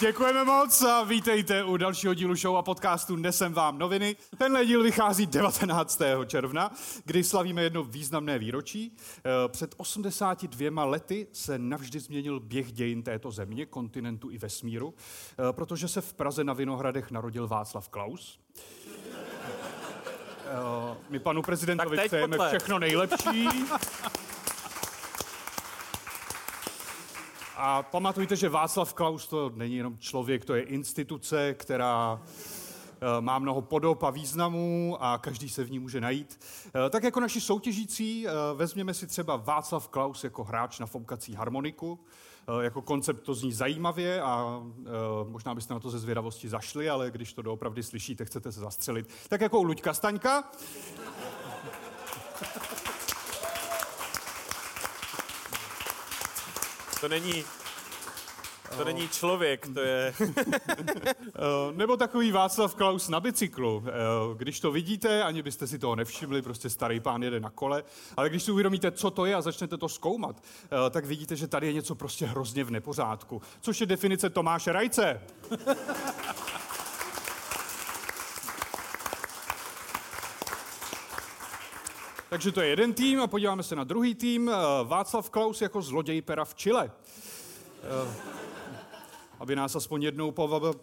Děkujeme 0.00 0.44
moc 0.44 0.82
a 0.82 1.02
vítejte 1.04 1.64
u 1.64 1.76
dalšího 1.76 2.14
dílu 2.14 2.34
show 2.34 2.56
a 2.56 2.62
podcastu 2.62 3.16
Nesem 3.16 3.52
vám 3.52 3.78
noviny. 3.78 4.16
Tenhle 4.38 4.66
díl 4.66 4.82
vychází 4.82 5.26
19. 5.26 6.00
června, 6.26 6.70
kdy 7.04 7.24
slavíme 7.24 7.62
jedno 7.62 7.84
významné 7.84 8.38
výročí. 8.38 8.96
Eh, 9.16 9.48
Před 9.48 9.74
82 9.76 10.84
lety 10.84 11.26
se 11.32 11.58
navždy 11.58 12.00
změnil 12.00 12.40
běh 12.40 12.72
dějin 12.72 13.02
této 13.02 13.30
země, 13.30 13.66
kontinentu 13.66 14.30
i 14.30 14.38
vesmíru, 14.38 14.94
eh, 14.94 15.52
protože 15.52 15.88
se 15.88 16.00
v 16.00 16.12
Praze 16.12 16.44
na 16.44 16.52
Vinohradech 16.52 17.10
narodil 17.10 17.48
Václav 17.48 17.88
Klaus. 17.88 18.40
Eh, 20.46 20.96
My 21.10 21.18
panu 21.18 21.42
prezidentovi 21.42 21.98
přejeme 22.06 22.38
všechno 22.48 22.78
nejlepší. 22.78 23.48
A 27.62 27.82
pamatujte, 27.82 28.36
že 28.36 28.48
Václav 28.48 28.94
Klaus 28.94 29.26
to 29.26 29.52
není 29.54 29.76
jenom 29.76 29.98
člověk, 29.98 30.44
to 30.44 30.54
je 30.54 30.62
instituce, 30.62 31.54
která 31.54 32.22
eh, 32.22 33.20
má 33.20 33.38
mnoho 33.38 33.62
podob 33.62 34.02
a 34.02 34.10
významů 34.10 34.96
a 35.00 35.18
každý 35.18 35.48
se 35.48 35.64
v 35.64 35.70
ní 35.70 35.78
může 35.78 36.00
najít. 36.00 36.40
Eh, 36.86 36.90
Tak 36.90 37.02
jako 37.02 37.20
naši 37.20 37.40
soutěžící, 37.40 38.26
eh, 38.28 38.30
vezměme 38.54 38.94
si 38.94 39.06
třeba 39.06 39.36
Václav 39.36 39.88
Klaus 39.88 40.24
jako 40.24 40.44
hráč 40.44 40.78
na 40.78 40.86
foukací 40.86 41.34
harmoniku. 41.34 41.98
Jako 42.60 42.82
koncept 42.82 43.22
to 43.22 43.34
zní 43.34 43.52
zajímavě 43.52 44.22
a 44.22 44.62
možná 45.28 45.54
byste 45.54 45.74
na 45.74 45.80
to 45.80 45.90
ze 45.90 45.98
zvědavosti 45.98 46.48
zašli, 46.48 46.90
ale 46.90 47.10
když 47.10 47.32
to 47.32 47.42
doopravdy 47.42 47.82
slyšíte, 47.82 48.24
chcete 48.24 48.52
se 48.52 48.60
zastřelit. 48.60 49.08
Tak 49.28 49.40
jako 49.40 49.60
u 49.60 49.62
Luďka 49.62 49.94
Staňka. 49.94 50.44
To 57.00 57.08
není, 57.08 57.44
to 58.76 58.84
není 58.84 59.08
člověk, 59.08 59.66
to 59.74 59.80
je... 59.80 60.14
Eh, 61.34 61.72
Nebo 61.72 61.96
takový 61.96 62.32
Václav 62.32 62.74
Klaus 62.74 63.08
na 63.08 63.20
bicyklu. 63.20 63.84
Eh, 63.86 63.90
Když 64.36 64.60
to 64.60 64.72
vidíte, 64.72 65.22
ani 65.22 65.42
byste 65.42 65.66
si 65.66 65.78
toho 65.78 65.96
nevšimli, 65.96 66.42
prostě 66.42 66.70
starý 66.70 67.00
pán 67.00 67.22
jede 67.22 67.40
na 67.40 67.50
kole, 67.50 67.82
ale 68.16 68.28
když 68.28 68.42
si 68.42 68.52
uvědomíte, 68.52 68.92
co 68.92 69.10
to 69.10 69.24
je 69.26 69.34
a 69.34 69.40
začnete 69.40 69.76
to 69.76 69.88
zkoumat, 69.88 70.36
eh, 70.86 70.90
tak 70.90 71.04
vidíte, 71.04 71.36
že 71.36 71.46
tady 71.46 71.66
je 71.66 71.72
něco 71.72 71.94
prostě 71.94 72.26
hrozně 72.26 72.64
v 72.64 72.70
nepořádku. 72.70 73.42
Což 73.60 73.80
je 73.80 73.86
definice 73.86 74.30
Tomáše 74.30 74.72
Rajce. 74.72 75.20
Takže 82.30 82.52
to 82.52 82.60
je 82.60 82.68
jeden 82.68 82.94
tým 82.94 83.20
a 83.20 83.26
podíváme 83.26 83.62
se 83.62 83.76
na 83.76 83.84
druhý 83.84 84.14
tým. 84.14 84.48
Eh, 84.48 84.54
Václav 84.84 85.30
Klaus 85.30 85.62
jako 85.62 85.82
zloděj 85.82 86.22
pera 86.22 86.44
v 86.44 86.54
Chile. 86.54 86.90
Aby 89.40 89.56
nás 89.56 89.76
aspoň 89.76 90.02
jednou 90.02 90.30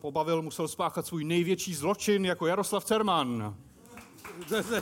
pobavil, 0.01 0.41
musel 0.41 0.67
spáchat 0.67 1.07
svůj 1.07 1.23
největší 1.23 1.75
zločin 1.75 2.25
jako 2.25 2.47
Jaroslav 2.47 2.85
Cerman. 2.85 3.55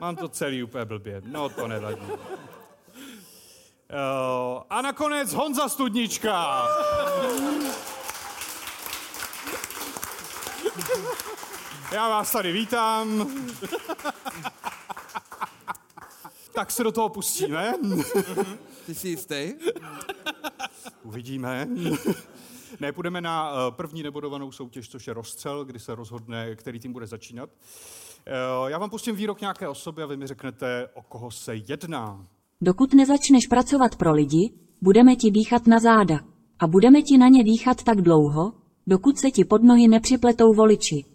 Mám 0.00 0.16
to 0.16 0.28
celý 0.28 0.62
úplně 0.62 0.84
blbě. 0.84 1.22
No, 1.24 1.48
to 1.48 1.68
nevadí. 1.68 2.02
Uh, 2.02 2.18
a 4.70 4.82
nakonec 4.82 5.34
Honza 5.34 5.68
Studnička. 5.68 6.66
Já 11.94 12.08
vás 12.08 12.32
tady 12.32 12.52
vítám. 12.52 13.32
Tak 16.52 16.70
se 16.70 16.84
do 16.84 16.92
toho 16.92 17.08
pustíme. 17.08 17.74
Ty 18.86 18.94
jsi 18.94 19.08
jistý? 19.08 19.52
Uvidíme. 21.02 21.68
Ne, 22.80 22.92
půjdeme 22.92 23.20
na 23.20 23.52
eh, 23.52 23.70
první 23.70 24.02
nebodovanou 24.02 24.52
soutěž, 24.52 24.88
což 24.88 25.06
je 25.06 25.14
rozstřel, 25.14 25.64
kdy 25.64 25.78
se 25.78 25.94
rozhodne, 25.94 26.56
který 26.56 26.80
tým 26.80 26.92
bude 26.92 27.06
začínat. 27.06 27.50
Eh, 28.26 28.70
Já 28.70 28.78
vám 28.78 28.90
pustím 28.90 29.16
výrok 29.16 29.40
nějaké 29.40 29.68
osoby 29.68 30.02
a 30.02 30.06
vy 30.06 30.16
mi 30.16 30.26
řeknete, 30.26 30.88
o 30.94 31.02
koho 31.02 31.30
se 31.30 31.56
jedná. 31.56 32.26
Dokud 32.60 32.94
nezačneš 32.94 33.46
pracovat 33.46 33.96
pro 33.96 34.12
lidi, 34.12 34.52
budeme 34.82 35.16
ti 35.16 35.30
dýchat 35.30 35.66
na 35.66 35.78
záda. 35.78 36.20
A 36.58 36.66
budeme 36.66 37.02
ti 37.02 37.18
na 37.18 37.28
ně 37.28 37.44
dýchat 37.44 37.82
tak 37.82 38.00
dlouho, 38.00 38.52
dokud 38.86 39.18
se 39.18 39.30
ti 39.30 39.44
pod 39.44 39.62
nohy 39.62 39.88
nepřipletou 39.88 40.54
voliči. 40.54 41.13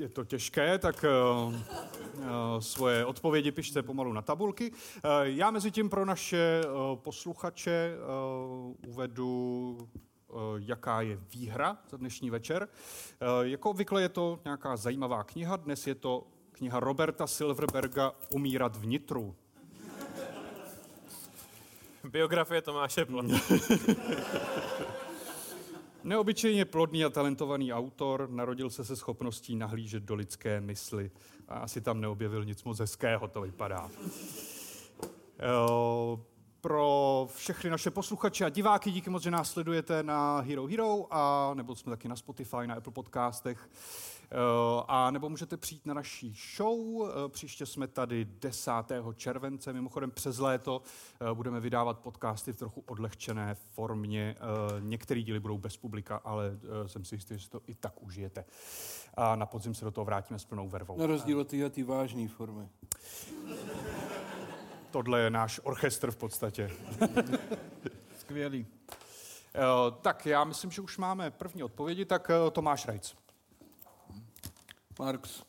Je 0.00 0.08
to 0.08 0.24
těžké, 0.24 0.78
tak 0.78 1.04
uh, 1.04 1.54
uh, 1.54 2.24
svoje 2.58 3.04
odpovědi 3.04 3.52
pište 3.52 3.82
pomalu 3.82 4.12
na 4.12 4.22
tabulky. 4.22 4.70
Uh, 4.70 5.10
já 5.22 5.50
mezi 5.50 5.70
tím 5.70 5.90
pro 5.90 6.04
naše 6.04 6.62
posluchače 6.94 7.96
uvedu, 8.86 9.78
jaká 10.56 11.00
je 11.00 11.18
výhra 11.34 11.76
za 11.90 11.96
dnešní 11.96 12.30
večer. 12.30 12.68
Jako 13.42 13.70
obvykle 13.70 14.02
je 14.02 14.08
to 14.08 14.40
nějaká 14.44 14.76
zajímavá 14.76 15.24
kniha. 15.24 15.56
Dnes 15.56 15.86
je 15.86 15.94
to 15.94 16.26
kniha 16.52 16.80
Roberta 16.80 17.26
Silverberga 17.26 18.12
Umírat 18.34 18.76
v 18.76 18.86
nitru. 18.86 19.34
Biografie 22.04 22.62
Tomáše 22.62 23.04
Plona. 23.04 23.38
Neobyčejně 26.04 26.64
plodný 26.64 27.04
a 27.04 27.10
talentovaný 27.10 27.72
autor, 27.72 28.28
narodil 28.30 28.70
se 28.70 28.84
se 28.84 28.96
schopností 28.96 29.56
nahlížet 29.56 30.02
do 30.02 30.14
lidské 30.14 30.60
mysli 30.60 31.10
a 31.48 31.54
asi 31.58 31.80
tam 31.80 32.00
neobjevil 32.00 32.44
nic 32.44 32.64
moc 32.64 32.78
hezkého, 32.78 33.28
to 33.28 33.40
vypadá. 33.40 33.90
Eh, 35.38 36.30
Pro 36.60 37.28
všechny 37.34 37.70
naše 37.70 37.90
posluchače 37.90 38.44
a 38.44 38.48
diváky 38.48 38.90
díky 38.90 39.10
moc, 39.10 39.22
že 39.22 39.30
nás 39.30 39.50
sledujete 39.50 40.02
na 40.02 40.40
Hero 40.40 40.66
Hero, 40.66 41.06
a 41.10 41.52
nebo 41.54 41.76
jsme 41.76 41.90
taky 41.90 42.08
na 42.08 42.16
Spotify, 42.16 42.66
na 42.66 42.74
Apple 42.74 42.92
podcastech. 42.92 43.68
Eh, 44.32 44.36
A 44.88 45.10
nebo 45.10 45.28
můžete 45.28 45.56
přijít 45.56 45.86
na 45.86 45.94
naší 45.94 46.36
show. 46.56 47.08
Eh, 47.08 47.28
Příště 47.28 47.66
jsme 47.66 47.86
tady 47.88 48.24
10. 48.24 48.72
července. 49.14 49.72
Mimochodem 49.72 50.10
přes 50.10 50.38
léto 50.38 50.82
eh, 51.30 51.34
budeme 51.34 51.60
vydávat 51.60 51.98
podcasty 51.98 52.52
v 52.52 52.56
trochu 52.56 52.84
odlehčené 52.86 53.54
formě. 53.54 54.36
Některé 54.80 55.22
díly 55.22 55.40
budou 55.40 55.58
bez 55.58 55.76
publika, 55.76 56.16
ale 56.24 56.58
jsem 56.86 57.04
si 57.04 57.14
jistý, 57.14 57.38
že 57.38 57.44
si 57.44 57.50
to 57.50 57.60
i 57.66 57.74
tak 57.74 58.02
užijete. 58.02 58.44
A 59.14 59.36
na 59.36 59.46
podzim 59.46 59.74
se 59.74 59.84
do 59.84 59.90
toho 59.90 60.04
vrátíme 60.04 60.38
s 60.38 60.44
plnou 60.44 60.68
vervou. 60.68 60.98
Na 60.98 61.06
rozdíl 61.06 61.40
od 61.40 61.48
téhle 61.48 61.70
tý 61.70 61.82
vážné 61.82 62.28
formy. 62.28 62.68
Tohle 64.90 65.20
je 65.20 65.30
náš 65.30 65.60
orchestr 65.64 66.10
v 66.10 66.16
podstatě. 66.16 66.70
Skvělý. 68.18 68.66
Eh, 69.54 69.60
Tak 70.02 70.26
já 70.26 70.44
myslím, 70.44 70.70
že 70.70 70.80
už 70.82 70.98
máme 70.98 71.30
první 71.30 71.62
odpovědi, 71.62 72.04
tak 72.04 72.30
Tomáš 72.52 72.86
Rajc. 72.86 73.14
Marx. 74.98 75.42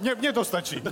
Mně, 0.00 0.14
mně 0.14 0.32
to 0.32 0.44
stačí. 0.44 0.82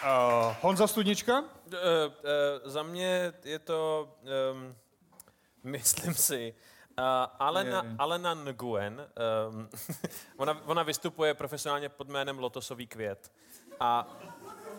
Uh, 0.00 0.54
Honza 0.60 0.86
Studnička? 0.86 1.44
Eh, 1.72 1.76
eh, 1.76 2.70
za 2.70 2.82
mě 2.82 3.32
je 3.44 3.58
to, 3.58 4.08
um, 4.52 4.76
myslím 5.64 6.14
si, 6.14 6.54
uh, 7.00 7.36
Alena, 7.38 7.82
Je. 7.84 7.94
Alena 7.98 8.34
Nguyen. 8.34 9.06
Um, 9.50 9.68
ona, 10.36 10.60
ona 10.64 10.82
vystupuje 10.82 11.34
profesionálně 11.34 11.88
pod 11.88 12.08
jménem 12.08 12.38
Lotosový 12.38 12.86
květ. 12.86 13.32
A 13.80 14.08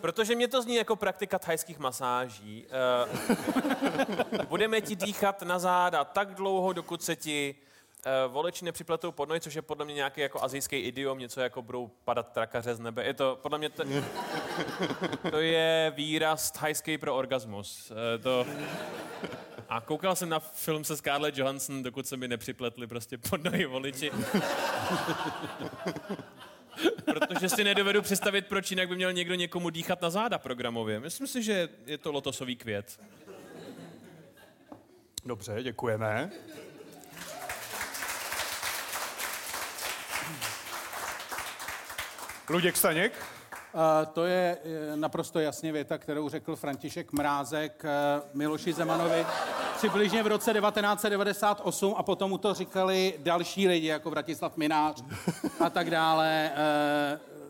protože 0.02 0.36
mě 0.36 0.48
to 0.48 0.62
zní 0.62 0.76
jako 0.76 0.96
praktika 0.96 1.40
thajských 1.40 1.80
masáží, 1.80 2.66
uh, 2.66 4.46
budeme 4.48 4.82
ti 4.82 4.96
dýchat 4.96 5.42
na 5.42 5.60
záda 5.60 6.04
tak 6.04 6.36
dlouho, 6.36 6.74
dokud 6.74 7.04
se 7.04 7.16
ti 7.16 7.56
uh, 7.56 8.34
voliči 8.34 8.66
nepřipletou 8.66 9.12
pod 9.12 9.30
nohy, 9.30 9.42
což 9.42 9.54
je 9.54 9.62
podle 9.62 9.86
mě 9.86 9.94
nějaký 9.94 10.22
jako 10.22 10.44
azijský 10.44 10.76
idiom, 10.78 11.20
něco 11.20 11.42
jako 11.42 11.62
budou 11.62 11.88
padat 11.88 12.32
trakaře 12.32 12.76
z 12.76 12.80
nebe. 12.80 13.04
Je 13.06 13.14
to 13.14 13.40
podle 13.42 13.58
mě 13.58 13.70
to, 13.70 13.84
to 15.32 15.40
je 15.40 15.94
výraz 15.96 16.52
thajský 16.52 16.98
pro 16.98 17.16
orgasmus. 17.16 17.92
Eh, 17.92 18.18
To... 18.18 18.46
A 19.72 19.82
koukal 19.82 20.16
jsem 20.16 20.30
na 20.30 20.40
film 20.40 20.84
se 20.84 20.98
Scarlett 20.98 21.38
Johansson, 21.38 21.84
dokud 21.84 22.08
se 22.08 22.18
mi 22.18 22.28
nepřipletli 22.28 22.88
prostě 22.88 23.18
pod 23.18 23.44
nohy 23.44 23.66
voliči. 23.66 24.12
Protože 27.06 27.50
si 27.50 27.64
nedovedu 27.64 28.02
představit, 28.02 28.48
proč 28.48 28.72
jinak 28.72 28.90
by 28.90 28.96
měl 28.96 29.14
někdo 29.14 29.36
někomu 29.36 29.70
dýchat 29.70 30.02
na 30.02 30.10
záda 30.10 30.38
programově. 30.38 31.00
Myslím 31.00 31.28
si, 31.28 31.44
že 31.44 31.70
je 31.86 31.98
to 31.98 32.12
lotosový 32.12 32.56
květ. 32.56 33.00
Dobře, 35.26 35.64
děkujeme. 35.64 36.32
Luděk 42.50 42.78
Staněk? 42.78 43.41
To 44.14 44.26
je 44.26 44.58
eh, 44.64 44.96
naprosto 44.96 45.40
jasně 45.40 45.72
věta, 45.72 45.98
kterou 45.98 46.30
řekl 46.30 46.56
František 46.56 47.14
Mrázek 47.14 47.84
uh, 47.84 48.30
Miloši 48.34 48.74
Zemanovi. 48.74 49.26
Přibližně 49.78 50.24
v 50.24 50.28
roce 50.28 50.54
1998 50.54 51.94
a 51.98 52.04
potom 52.04 52.30
mu 52.30 52.38
to 52.38 52.54
říkali 52.54 53.14
další 53.18 53.68
lidi, 53.68 53.88
jako 53.88 54.10
Vratislav 54.10 54.58
Minář 54.58 55.04
a 55.60 55.70
tak 55.70 55.90
dále, 55.90 56.52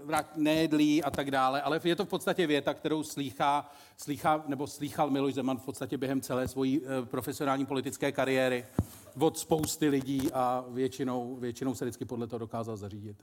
Vrat 0.06 0.38
Nédlí 0.38 1.04
a 1.04 1.12
tak 1.12 1.32
dále, 1.32 1.62
ale 1.62 1.80
je 1.84 1.96
to 1.96 2.06
v 2.06 2.10
podstatě 2.10 2.48
věta, 2.48 2.74
kterou 2.74 3.04
slýchá, 3.04 3.72
slýchá 3.98 4.44
nebo 4.48 4.68
slýchal 4.68 5.10
Miloš 5.10 5.34
Zeman 5.34 5.58
v 5.58 5.66
podstatě 5.66 5.98
během 5.98 6.22
celé 6.22 6.48
svojí 6.48 6.82
profesionální 7.04 7.66
politické 7.66 8.12
kariéry. 8.12 8.66
Od 9.20 9.38
spousty 9.38 9.90
lidí 9.90 10.32
a 10.34 10.66
většinou, 10.70 11.36
většinou 11.36 11.76
se 11.76 11.86
vždycky 11.86 12.06
podle 12.06 12.28
toho 12.28 12.40
dokázal 12.40 12.78
zařídit. 12.78 13.18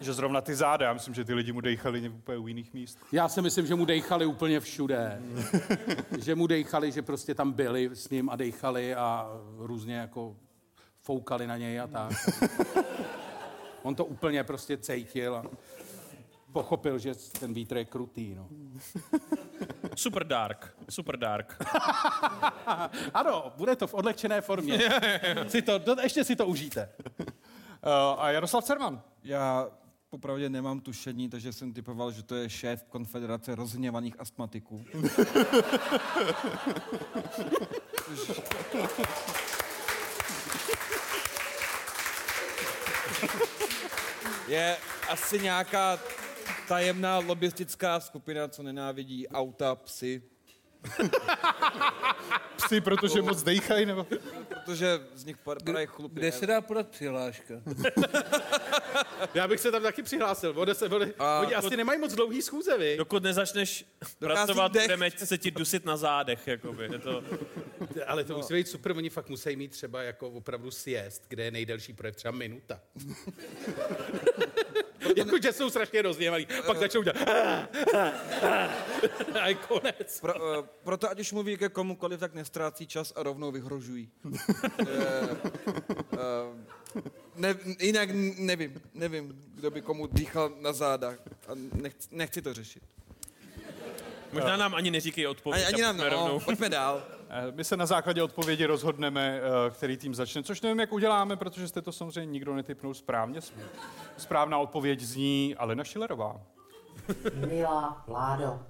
Že 0.00 0.12
zrovna 0.12 0.40
ty 0.40 0.54
záda, 0.54 0.86
já 0.86 0.92
myslím, 0.92 1.14
že 1.14 1.24
ty 1.24 1.34
lidi 1.34 1.52
mu 1.52 1.60
dejchali 1.60 2.08
úplně 2.08 2.38
u 2.38 2.46
jiných 2.48 2.74
míst. 2.74 2.98
Já 3.12 3.28
si 3.28 3.42
myslím, 3.42 3.66
že 3.66 3.74
mu 3.74 3.84
dejchali 3.84 4.26
úplně 4.26 4.60
všude. 4.60 5.22
že 6.18 6.34
mu 6.34 6.46
dejchali, 6.46 6.92
že 6.92 7.02
prostě 7.02 7.34
tam 7.34 7.52
byli 7.52 7.90
s 7.92 8.10
ním 8.10 8.30
a 8.30 8.36
dejchali 8.36 8.94
a 8.94 9.30
různě 9.58 9.96
jako 9.96 10.36
foukali 11.00 11.46
na 11.46 11.56
něj 11.56 11.80
a 11.80 11.86
tak. 11.86 12.12
On 13.82 13.94
to 13.94 14.04
úplně 14.04 14.44
prostě 14.44 14.76
cítil 14.76 15.36
a 15.36 15.44
pochopil, 16.52 16.98
že 16.98 17.14
ten 17.40 17.54
vítr 17.54 17.76
je 17.76 17.84
krutý. 17.84 18.34
No. 18.34 18.48
Super 19.94 20.26
dark, 20.26 20.74
super 20.88 21.16
dark. 21.16 21.56
ano, 23.14 23.52
bude 23.56 23.76
to 23.76 23.86
v 23.86 23.94
odlehčené 23.94 24.40
formě. 24.40 24.78
si 25.48 25.62
to, 25.62 25.80
ještě 26.02 26.24
si 26.24 26.36
to 26.36 26.46
užijte. 26.46 26.88
Uh, 27.18 28.22
a 28.22 28.30
Jaroslav 28.30 28.64
Cerman. 28.64 29.02
Já 29.24 29.68
popravdě 30.10 30.48
nemám 30.48 30.80
tušení, 30.80 31.28
takže 31.28 31.52
jsem 31.52 31.72
typoval, 31.72 32.12
že 32.12 32.22
to 32.22 32.34
je 32.34 32.50
šéf 32.50 32.84
konfederace 32.88 33.54
rozhněvaných 33.54 34.20
astmatiků. 34.20 34.84
je 44.48 44.76
asi 45.08 45.38
nějaká 45.38 45.98
tajemná 46.68 47.18
lobbyistická 47.18 48.00
skupina, 48.00 48.48
co 48.48 48.62
nenávidí 48.62 49.28
auta, 49.28 49.74
psy, 49.74 50.22
Psy, 52.56 52.80
protože 52.80 53.22
moc 53.22 53.42
dejchají, 53.42 53.86
nebo? 53.86 54.06
protože 54.64 55.00
z 55.14 55.24
nich 55.24 55.36
padají 55.36 55.86
chlupy. 55.86 56.20
Kde 56.20 56.32
se 56.32 56.46
dá 56.46 56.60
podat 56.60 56.88
přihláška? 56.88 57.54
Já 59.34 59.48
bych 59.48 59.60
se 59.60 59.70
tam 59.72 59.82
taky 59.82 60.02
přihlásil. 60.02 60.52
Ode 60.56 60.74
se, 60.74 60.88
ode, 60.88 61.12
A- 61.18 61.40
oni 61.40 61.54
asi 61.54 61.76
nemají 61.76 62.00
moc 62.00 62.14
dlouhý 62.14 62.42
schůze, 62.42 62.78
vy. 62.78 62.96
Dokud 62.96 63.22
nezačneš 63.22 63.84
Dochází 64.20 64.36
pracovat, 64.46 64.72
dech. 64.72 64.82
budeme 64.82 65.10
se 65.10 65.38
ti 65.38 65.50
dusit 65.50 65.84
na 65.84 65.96
zádech. 65.96 66.46
Jakoby. 66.46 66.88
Je 66.92 66.98
to... 66.98 67.22
Ale 68.06 68.24
to 68.24 68.36
musí 68.36 68.54
být 68.54 68.68
super, 68.68 68.92
oni 68.96 69.10
fakt 69.10 69.28
musí 69.28 69.56
mít 69.56 69.68
třeba 69.70 70.02
jako 70.02 70.30
opravdu 70.30 70.70
siest, 70.70 71.24
kde 71.28 71.44
je 71.44 71.50
nejdelší 71.50 71.92
projev 71.92 72.16
třeba 72.16 72.32
minuta. 72.32 72.80
Jako, 75.16 75.38
že 75.42 75.52
jsou 75.52 75.70
strašně 75.70 76.02
rozněvaný. 76.02 76.46
Pak 76.66 76.78
začnou 76.78 77.02
dělat 77.02 77.16
a 79.40 79.48
je 79.48 79.54
konec. 79.54 80.20
Pro, 80.20 80.34
uh, 80.34 80.66
proto 80.84 81.10
ať 81.10 81.20
už 81.20 81.32
mluví 81.32 81.56
ke 81.56 81.68
komukoliv, 81.68 82.20
tak 82.20 82.34
nestrácí 82.34 82.86
čas 82.86 83.12
a 83.16 83.22
rovnou 83.22 83.52
vyhrožují. 83.52 84.10
uh, 84.24 84.32
uh, 86.12 87.04
ne, 87.36 87.56
jinak 87.80 88.08
nevím, 88.38 88.82
nevím, 88.94 89.40
kdo 89.54 89.70
by 89.70 89.82
komu 89.82 90.06
dýchal 90.06 90.52
na 90.60 90.72
zádách. 90.72 91.18
A 91.48 91.50
nechci, 91.72 92.08
nechci 92.10 92.42
to 92.42 92.54
řešit. 92.54 92.82
Možná 94.32 94.56
nám 94.56 94.74
ani 94.74 94.90
neříkej 94.90 95.26
odpověď. 95.26 95.66
Ani, 95.66 95.74
ani 95.74 95.82
nám, 95.82 95.96
no, 95.96 96.08
rovnou. 96.08 96.40
pojďme 96.40 96.68
dál. 96.68 97.17
Eh, 97.30 97.52
My 97.52 97.64
se 97.64 97.76
na 97.76 97.86
základě 97.86 98.22
odpovědi 98.22 98.66
rozhodneme, 98.66 99.40
eh, 99.40 99.70
který 99.70 99.96
tým 99.96 100.14
začne, 100.14 100.42
což 100.42 100.60
nevím, 100.60 100.80
jak 100.80 100.92
uděláme, 100.92 101.36
protože 101.36 101.68
jste 101.68 101.82
to 101.82 101.92
samozřejmě 101.92 102.32
nikdo 102.32 102.54
netypnul 102.54 102.94
správně. 102.94 103.40
Správná 104.16 104.58
odpověď 104.58 105.00
zní 105.00 105.54
Alena 105.58 105.84
Šilerová. 105.84 106.40
Milá 107.46 108.04
vládo, 108.06 108.60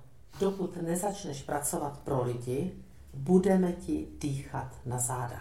dokud 0.41 0.83
nezačneš 0.83 1.43
pracovat 1.43 1.99
pro 2.05 2.25
lidi, 2.25 2.73
budeme 3.15 3.73
ti 3.73 4.07
dýchat 4.19 4.69
na 4.87 4.99
záda. 4.99 5.41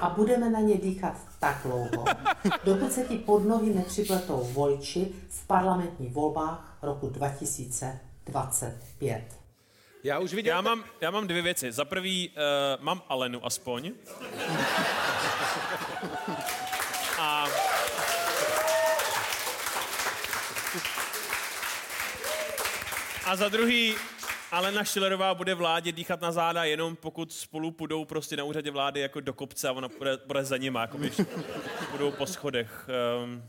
A 0.00 0.10
budeme 0.10 0.50
na 0.50 0.60
ně 0.60 0.78
dýchat 0.78 1.14
tak 1.38 1.60
dlouho, 1.64 2.04
dokud 2.64 2.92
se 2.92 3.04
ti 3.04 3.18
pod 3.18 3.44
nohy 3.44 3.74
nepřipletou 3.74 4.48
voliči 4.52 5.12
v 5.28 5.46
parlamentních 5.46 6.12
volbách 6.12 6.78
roku 6.82 7.08
2025. 7.08 9.38
Já 10.04 10.18
už 10.18 10.34
viděl... 10.34 10.56
Já 10.56 10.60
mám, 10.60 10.84
já 11.00 11.10
mám 11.10 11.26
dvě 11.26 11.42
věci. 11.42 11.72
Za 11.72 11.84
prvý, 11.84 12.28
uh, 12.28 12.84
mám 12.84 13.02
Alenu 13.08 13.46
aspoň. 13.46 13.92
A... 17.18 17.46
A 23.24 23.36
za 23.36 23.48
druhý, 23.48 23.94
Alena 24.52 24.84
Šilerová 24.84 25.34
bude 25.34 25.54
vládě 25.54 25.92
dýchat 25.92 26.20
na 26.20 26.32
záda 26.32 26.64
jenom 26.64 26.96
pokud 26.96 27.32
spolu 27.32 27.70
půjdou 27.70 28.04
prostě 28.04 28.36
na 28.36 28.44
úřadě 28.44 28.70
vlády 28.70 29.00
jako 29.00 29.20
do 29.20 29.32
kopce 29.32 29.68
a 29.68 29.72
ona 29.72 29.88
bude, 29.98 30.18
bude 30.26 30.44
za 30.44 30.56
nima, 30.56 30.80
jako 30.80 30.98
když 30.98 31.20
budou 31.90 32.10
po 32.10 32.26
schodech. 32.26 32.88
Um, 33.22 33.44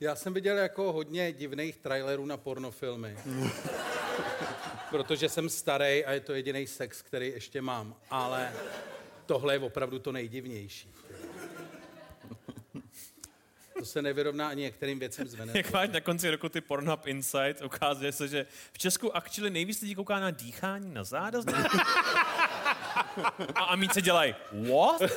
Já 0.00 0.16
jsem 0.16 0.34
viděl 0.34 0.56
jako 0.56 0.92
hodně 0.92 1.32
divných 1.32 1.76
trailerů 1.76 2.26
na 2.26 2.36
pornofilmy. 2.36 3.16
Protože 4.94 5.28
jsem 5.28 5.48
starý 5.48 6.04
a 6.04 6.12
je 6.12 6.20
to 6.20 6.34
jediný 6.34 6.66
sex, 6.66 7.02
který 7.02 7.28
ještě 7.28 7.62
mám. 7.62 7.94
Ale 8.10 8.52
tohle 9.26 9.54
je 9.54 9.58
opravdu 9.58 9.98
to 9.98 10.12
nejdivnější. 10.12 10.88
To 13.78 13.84
se 13.84 14.02
nevyrovná 14.02 14.48
ani 14.48 14.62
některým 14.62 14.98
věcem 14.98 15.28
z. 15.28 15.36
Jak 15.54 15.72
máš 15.72 15.88
na 15.88 16.00
konci 16.00 16.30
roku 16.30 16.48
ty 16.48 16.60
Pornhub 16.60 17.06
Insights, 17.06 17.62
ukazuje 17.62 18.12
se, 18.12 18.28
že 18.28 18.46
v 18.72 18.78
Česku 18.78 19.16
actually 19.16 19.50
nejvíc 19.50 19.80
lidí 19.80 19.94
kouká 19.94 20.20
na 20.20 20.30
dýchání 20.30 20.94
na 20.94 21.04
záda. 21.04 21.38
A 23.54 23.64
amíce 23.64 24.02
dělají, 24.02 24.34
what? 24.52 25.02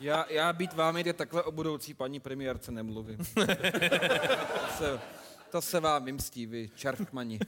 Já, 0.00 0.26
já 0.28 0.52
být 0.52 0.72
vámi 0.72 1.04
jde 1.04 1.12
takhle 1.12 1.42
o 1.42 1.52
budoucí 1.52 1.94
paní 1.94 2.20
premiérce 2.20 2.72
nemluvím. 2.72 3.18
se, 4.78 5.00
to 5.54 5.62
se 5.62 5.80
vám 5.80 6.04
vymstí, 6.04 6.46
vy 6.46 6.70
čarfmani. 6.76 7.38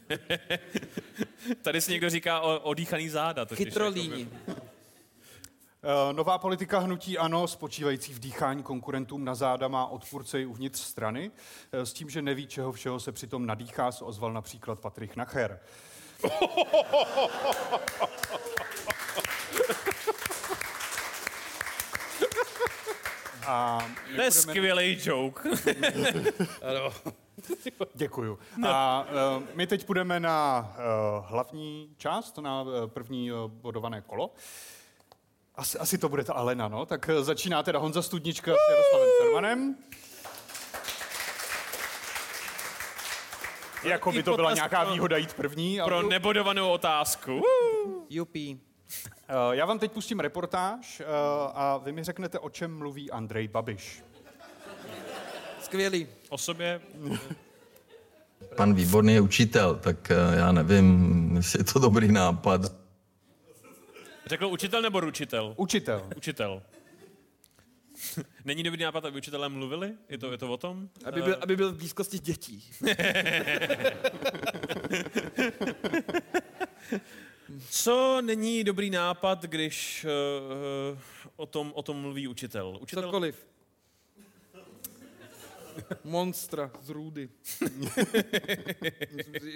Tady 1.62 1.80
si 1.80 1.92
někdo 1.92 2.10
říká 2.10 2.40
o, 2.40 2.60
o 2.60 2.74
dýchaný 2.74 3.08
záda. 3.08 3.44
totiž, 3.44 3.64
Chytrolíni. 3.64 4.28
Eh, 4.48 6.12
Nová 6.12 6.38
politika 6.38 6.78
hnutí 6.78 7.18
ANO, 7.18 7.48
spočívající 7.48 8.12
v 8.12 8.18
dýchání 8.20 8.62
konkurentům 8.62 9.24
na 9.24 9.34
záda, 9.34 9.68
má 9.68 9.86
odpůrce 9.86 10.40
i 10.40 10.46
uvnitř 10.46 10.80
strany. 10.80 11.30
Eh, 11.72 11.86
S 11.86 11.92
tím, 11.92 12.10
že 12.10 12.22
neví, 12.22 12.46
čeho 12.46 12.72
všeho 12.72 13.00
se 13.00 13.12
přitom 13.12 13.46
nadýchá, 13.46 13.92
se 13.92 14.04
ozval 14.04 14.32
například 14.32 14.80
Patrik 14.80 15.16
Nacher. 15.16 15.60
A 23.46 23.78
To 24.16 24.22
je 24.22 24.30
skvělý 24.30 24.98
joke. 25.04 25.50
Děkuju. 27.94 28.38
A 28.68 29.06
uh, 29.36 29.42
my 29.54 29.66
teď 29.66 29.86
půjdeme 29.86 30.20
na 30.20 30.68
uh, 31.18 31.24
hlavní 31.26 31.94
část, 31.96 32.38
na 32.38 32.62
uh, 32.62 32.68
první 32.86 33.32
uh, 33.32 33.38
bodované 33.50 34.00
kolo. 34.00 34.30
Asi, 35.54 35.78
asi 35.78 35.98
to 35.98 36.08
bude 36.08 36.24
ta 36.24 36.32
Alena, 36.34 36.68
no? 36.68 36.86
Tak 36.86 37.10
uh, 37.18 37.24
začíná 37.24 37.62
teda 37.62 37.78
Honza 37.78 38.02
Studnička 38.02 38.52
s 38.52 38.70
Jaroslavem 38.70 39.08
Cermanem. 39.20 39.76
Jako 43.82 44.12
by 44.12 44.22
to 44.22 44.36
byla 44.36 44.52
nějaká 44.52 44.84
výhoda 44.84 45.16
jít 45.16 45.34
první. 45.34 45.80
Pro 45.84 45.96
ale- 45.96 46.08
nebodovanou 46.08 46.70
otázku. 46.70 47.42
Jupí. 48.10 48.60
Uh, 49.30 49.52
já 49.52 49.66
vám 49.66 49.78
teď 49.78 49.92
pustím 49.92 50.20
reportáž 50.20 51.00
uh, 51.00 51.06
a 51.54 51.76
vy 51.76 51.92
mi 51.92 52.04
řeknete, 52.04 52.38
o 52.38 52.50
čem 52.50 52.78
mluví 52.78 53.10
Andrej 53.10 53.48
Babiš. 53.48 54.02
Skvělý. 55.60 56.08
O 56.28 56.38
sobě. 56.38 56.80
Pan 58.56 58.74
Výborný 58.74 59.14
je 59.14 59.20
učitel, 59.20 59.76
tak 59.76 60.10
eh, 60.10 60.14
já 60.36 60.52
nevím, 60.52 61.36
jestli 61.36 61.60
je 61.60 61.64
to 61.64 61.78
dobrý 61.78 62.12
nápad. 62.12 62.60
Řekl 64.26 64.46
učitel 64.46 64.82
nebo 64.82 65.00
ručitel? 65.00 65.54
Učitel. 65.56 66.08
Učitel. 66.16 66.62
Není 68.44 68.62
dobrý 68.62 68.82
nápad, 68.82 69.04
aby 69.04 69.18
učitelé 69.18 69.48
mluvili? 69.48 69.94
Je 70.08 70.18
to, 70.18 70.32
je 70.32 70.38
to 70.38 70.52
o 70.52 70.56
tom? 70.56 70.88
Aby 71.04 71.22
byl, 71.22 71.36
aby 71.40 71.56
byl 71.56 71.72
v 71.72 71.76
blízkosti 71.76 72.18
dětí. 72.18 72.64
Co 77.70 78.22
není 78.24 78.64
dobrý 78.64 78.90
nápad, 78.90 79.42
když 79.42 80.06
uh, 80.92 80.98
o, 81.36 81.46
tom, 81.46 81.72
o 81.74 81.82
tom 81.82 82.00
mluví 82.00 82.28
učitel? 82.28 82.78
Učitel 82.80 83.02
Cokoliv. 83.02 83.46
Monstra 86.04 86.70
z 86.80 86.88
růdy. 86.88 87.28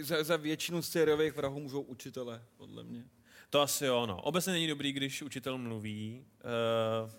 za, 0.03 0.25
za 0.25 0.37
většinu 0.37 0.83
sériových 0.83 1.33
vrahů 1.37 1.61
můžou 1.61 1.81
učitelé, 1.81 2.43
podle 2.57 2.85
mě. 2.85 3.05
To 3.51 3.61
asi 3.61 3.85
jo, 3.85 4.07
no. 4.07 4.23
Obecně 4.23 4.53
není 4.53 4.67
dobrý, 4.67 4.93
když 4.93 5.23
učitel 5.23 5.59
mluví. 5.59 6.25
Uh, 7.05 7.11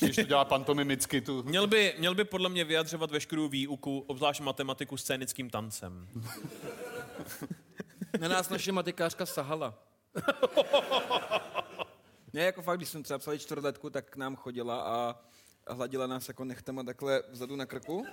Když 0.00 0.16
to 0.16 0.22
dělá 0.22 0.44
pantomimicky, 0.44 1.20
tu... 1.20 1.42
měl, 1.42 1.66
by, 1.66 1.94
měl 1.98 2.14
by 2.14 2.24
podle 2.24 2.48
mě 2.48 2.64
vyjadřovat 2.64 3.10
veškerou 3.10 3.48
výuku, 3.48 4.04
obzvlášť 4.06 4.40
matematiku, 4.40 4.96
scénickým 4.96 5.50
tancem. 5.50 6.08
Na 8.20 8.28
nás 8.28 8.48
naše 8.48 8.72
matikářka 8.72 9.26
sahala. 9.26 9.74
ne, 12.32 12.42
jako 12.42 12.62
fakt, 12.62 12.76
když 12.76 12.88
jsem 12.88 13.02
třeba 13.02 13.18
psali 13.18 13.38
čtvrtletku, 13.38 13.90
tak 13.90 14.10
k 14.10 14.16
nám 14.16 14.36
chodila 14.36 14.82
a 14.82 15.20
hladila 15.68 16.06
nás 16.06 16.28
jako 16.28 16.44
nechtama 16.44 16.82
takhle 16.82 17.22
vzadu 17.30 17.56
na 17.56 17.66
krku. 17.66 18.06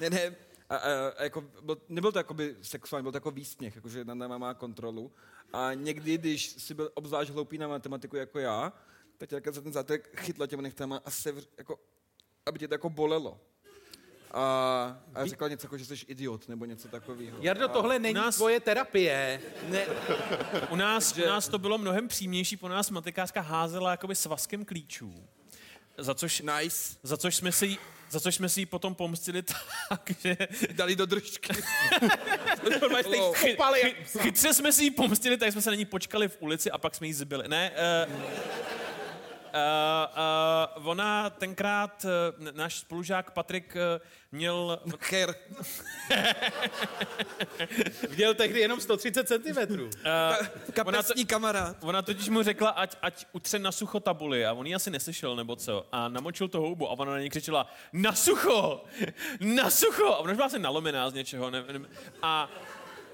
Ne, 0.00 0.10
ne, 0.10 0.36
a, 0.68 0.76
a, 0.76 1.08
a 1.18 1.22
jako, 1.22 1.40
byl, 1.62 1.78
nebyl 1.88 2.12
to 2.12 2.18
jakoby 2.18 2.56
sexuální, 2.62 3.02
byl 3.02 3.12
to 3.12 3.16
jako 3.16 3.30
výsměch, 3.30 3.76
jakože 3.76 4.04
na 4.04 4.14
náma 4.14 4.38
má 4.38 4.54
kontrolu. 4.54 5.12
A 5.52 5.74
někdy, 5.74 6.18
když 6.18 6.46
si 6.46 6.74
byl 6.74 6.90
obzvlášť 6.94 7.30
hloupý 7.30 7.58
na 7.58 7.68
matematiku 7.68 8.16
jako 8.16 8.38
já, 8.38 8.72
tak 9.18 9.28
tě 9.28 9.36
takhle 9.36 9.52
za 9.52 9.60
ten 9.60 9.72
zátek 9.72 10.20
chytla 10.20 10.46
těma 10.46 10.62
nechtama 10.62 11.00
a 11.04 11.10
se, 11.10 11.34
jako, 11.58 11.78
aby 12.46 12.58
tě 12.58 12.68
to 12.68 12.74
jako 12.74 12.90
bolelo. 12.90 13.40
A, 14.32 15.02
a 15.14 15.26
řekla 15.26 15.48
něco 15.48 15.66
jako, 15.66 15.78
že 15.78 15.84
jsi 15.84 16.04
idiot, 16.06 16.48
nebo 16.48 16.64
něco 16.64 16.88
takového. 16.88 17.38
Jardo, 17.40 17.68
tohle 17.68 17.98
není 17.98 18.14
nás- 18.14 18.36
tvoje 18.36 18.60
terapie. 18.60 19.40
Ne, 19.68 19.86
U 20.70 20.76
nás, 20.76 21.16
u 21.18 21.26
nás 21.26 21.48
to 21.48 21.58
bylo 21.58 21.78
mnohem 21.78 22.08
přímější, 22.08 22.56
po 22.56 22.68
nás 22.68 22.90
matikářka 22.90 23.40
házela 23.40 23.90
jakoby 23.90 24.14
svazkem 24.14 24.64
klíčů. 24.64 25.24
Za 26.00 26.14
což, 26.14 26.40
nice. 26.40 26.96
za 27.02 27.16
což 27.16 27.36
jsme 27.36 27.52
si 27.52 27.78
za 28.10 28.20
což 28.20 28.34
jsme 28.34 28.48
si 28.48 28.60
ji 28.60 28.66
potom 28.66 28.94
pomstili 28.94 29.42
tak, 29.88 30.10
že 30.18 30.36
Dali 30.72 30.96
do 30.96 31.06
držky. 31.06 31.52
Chy, 33.34 33.56
chy, 33.74 33.94
chytře 34.18 34.54
jsme 34.54 34.72
si 34.72 34.84
ji 34.84 34.90
pomstili, 34.90 35.36
tak 35.36 35.52
jsme 35.52 35.62
se 35.62 35.70
na 35.70 35.76
ní 35.76 35.84
počkali 35.84 36.28
v 36.28 36.36
ulici 36.40 36.70
a 36.70 36.78
pak 36.78 36.94
jsme 36.94 37.06
ji 37.06 37.14
zbyli. 37.14 37.48
Ne, 37.48 37.70
uh, 38.06 38.12
Uh, 39.54 40.86
ona 40.88 41.30
tenkrát, 41.30 42.04
uh, 42.04 42.10
náš 42.56 42.78
spolužák 42.78 43.30
Patrik 43.30 43.76
uh, 43.76 44.06
měl, 44.32 44.80
Cher. 44.98 45.34
Měl 48.16 48.34
tehdy 48.34 48.60
jenom 48.60 48.80
130 48.80 49.28
cm. 49.28 49.80
uh, 49.80 49.90
Kapesní 50.72 51.26
kamarád. 51.26 51.76
ona 51.84 52.02
totiž 52.02 52.28
mu 52.28 52.42
řekla, 52.42 52.70
ať, 52.70 52.96
ať 53.02 53.26
utře 53.32 53.58
na 53.58 53.72
sucho 53.72 54.00
tabuli 54.00 54.46
a 54.46 54.52
on 54.52 54.66
ji 54.66 54.74
asi 54.74 54.90
neslyšel 54.90 55.36
nebo 55.36 55.56
co 55.56 55.86
a 55.92 56.08
namočil 56.08 56.48
to 56.48 56.60
houbu 56.60 56.88
a 56.88 56.92
ona 56.92 57.12
na 57.12 57.18
něj 57.18 57.30
křičela 57.30 57.66
na 57.92 58.12
sucho, 58.12 58.84
na 59.40 59.70
sucho 59.70 60.06
a 60.06 60.16
ona 60.16 60.30
už 60.30 60.36
byla 60.36 60.46
asi 60.46 60.58
nalomená 60.58 61.10
z 61.10 61.14
něčeho 61.14 61.50
ne, 61.50 61.64
ne, 61.72 61.80
a 62.22 62.50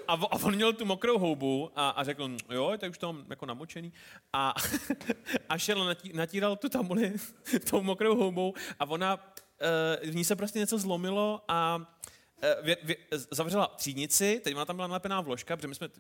a, 0.09 0.13
a 0.13 0.37
on 0.43 0.55
měl 0.55 0.73
tu 0.73 0.85
mokrou 0.85 1.19
houbu 1.19 1.71
a, 1.77 1.91
a 1.91 2.05
řekl, 2.05 2.31
jo, 2.51 2.73
tak 2.79 2.91
už 2.91 2.99
to 2.99 3.13
mám 3.13 3.25
jako 3.31 3.47
namočený. 3.47 3.93
A, 4.33 4.55
a 5.49 5.59
šel 5.59 5.85
natí, 5.85 6.13
natíral 6.13 6.57
tu 6.57 6.69
tabuli 6.69 7.13
tou 7.71 7.83
mokrou 7.83 8.17
houbou 8.17 8.55
a 8.79 8.85
ona, 8.85 9.15
uh, 9.15 10.11
v 10.11 10.15
ní 10.15 10.25
se 10.25 10.37
prostě 10.37 10.59
něco 10.59 10.79
zlomilo 10.79 11.43
a 11.49 11.77
uh, 11.77 11.83
vě, 12.63 12.77
vě, 12.83 12.97
zavřela 13.31 13.67
třídnici, 13.67 14.41
teď 14.45 14.55
ona 14.55 14.65
tam 14.65 14.77
byla 14.77 14.89
nalepená 14.89 15.21
vložka, 15.21 15.57
protože 15.57 15.69
my 15.69 15.75
jsme... 15.75 15.89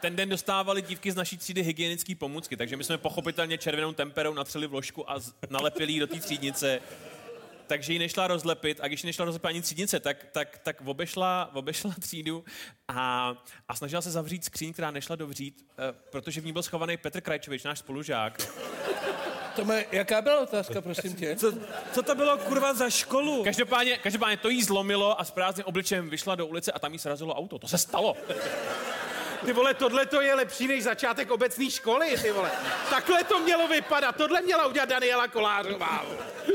Ten 0.00 0.16
den 0.16 0.28
dostávali 0.28 0.82
dívky 0.82 1.12
z 1.12 1.16
naší 1.16 1.36
třídy 1.36 1.62
hygienické 1.62 2.14
pomůcky, 2.14 2.56
takže 2.56 2.76
my 2.76 2.84
jsme 2.84 2.98
pochopitelně 2.98 3.58
červenou 3.58 3.92
temperou 3.92 4.34
natřeli 4.34 4.66
vložku 4.66 5.10
a 5.10 5.18
z- 5.18 5.34
nalepili 5.50 5.92
ji 5.92 6.00
do 6.00 6.06
té 6.06 6.20
třídnice 6.20 6.80
takže 7.66 7.92
ji 7.92 7.98
nešla 7.98 8.26
rozlepit 8.26 8.80
a 8.82 8.88
když 8.88 9.02
ji 9.02 9.06
nešla 9.06 9.24
rozlepit 9.24 9.46
ani 9.46 9.62
třídnice, 9.62 10.00
tak, 10.00 10.26
tak, 10.32 10.58
tak 10.58 10.76
obešla, 10.84 11.50
obešla 11.54 11.94
třídu 12.00 12.44
a, 12.88 13.34
a 13.68 13.74
snažila 13.74 14.02
se 14.02 14.10
zavřít 14.10 14.44
skříň, 14.44 14.72
která 14.72 14.90
nešla 14.90 15.16
dovřít, 15.16 15.64
eh, 15.78 15.94
protože 16.10 16.40
v 16.40 16.46
ní 16.46 16.52
byl 16.52 16.62
schovaný 16.62 16.96
Petr 16.96 17.20
Krajčovič, 17.20 17.64
náš 17.64 17.78
spolužák. 17.78 18.48
Tome, 19.56 19.84
jaká 19.92 20.22
byla 20.22 20.40
otázka, 20.40 20.80
prosím 20.80 21.14
tě? 21.14 21.36
Co, 21.36 21.52
co 21.92 22.02
to 22.02 22.14
bylo 22.14 22.38
kurva 22.38 22.74
za 22.74 22.90
školu? 22.90 23.44
Každopádně, 23.44 23.98
každopádně 23.98 24.36
to 24.36 24.48
jí 24.48 24.62
zlomilo 24.62 25.20
a 25.20 25.24
s 25.24 25.30
prázdným 25.30 25.64
obličem 25.64 26.10
vyšla 26.10 26.34
do 26.34 26.46
ulice 26.46 26.72
a 26.72 26.78
tam 26.78 26.92
jí 26.92 26.98
srazilo 26.98 27.34
auto. 27.34 27.58
To 27.58 27.68
se 27.68 27.78
stalo. 27.78 28.16
Ty 29.46 29.52
vole, 29.52 29.74
tohle 29.74 30.06
to 30.06 30.20
je 30.20 30.34
lepší 30.34 30.68
než 30.68 30.84
začátek 30.84 31.30
obecné 31.30 31.70
školy, 31.70 32.16
ty 32.22 32.32
vole. 32.32 32.50
Takhle 32.90 33.24
to 33.24 33.40
mělo 33.40 33.68
vypadat, 33.68 34.16
tohle 34.16 34.42
měla 34.42 34.66
udělat 34.66 34.88
Daniela 34.88 35.28
Kolářová. 35.28 36.04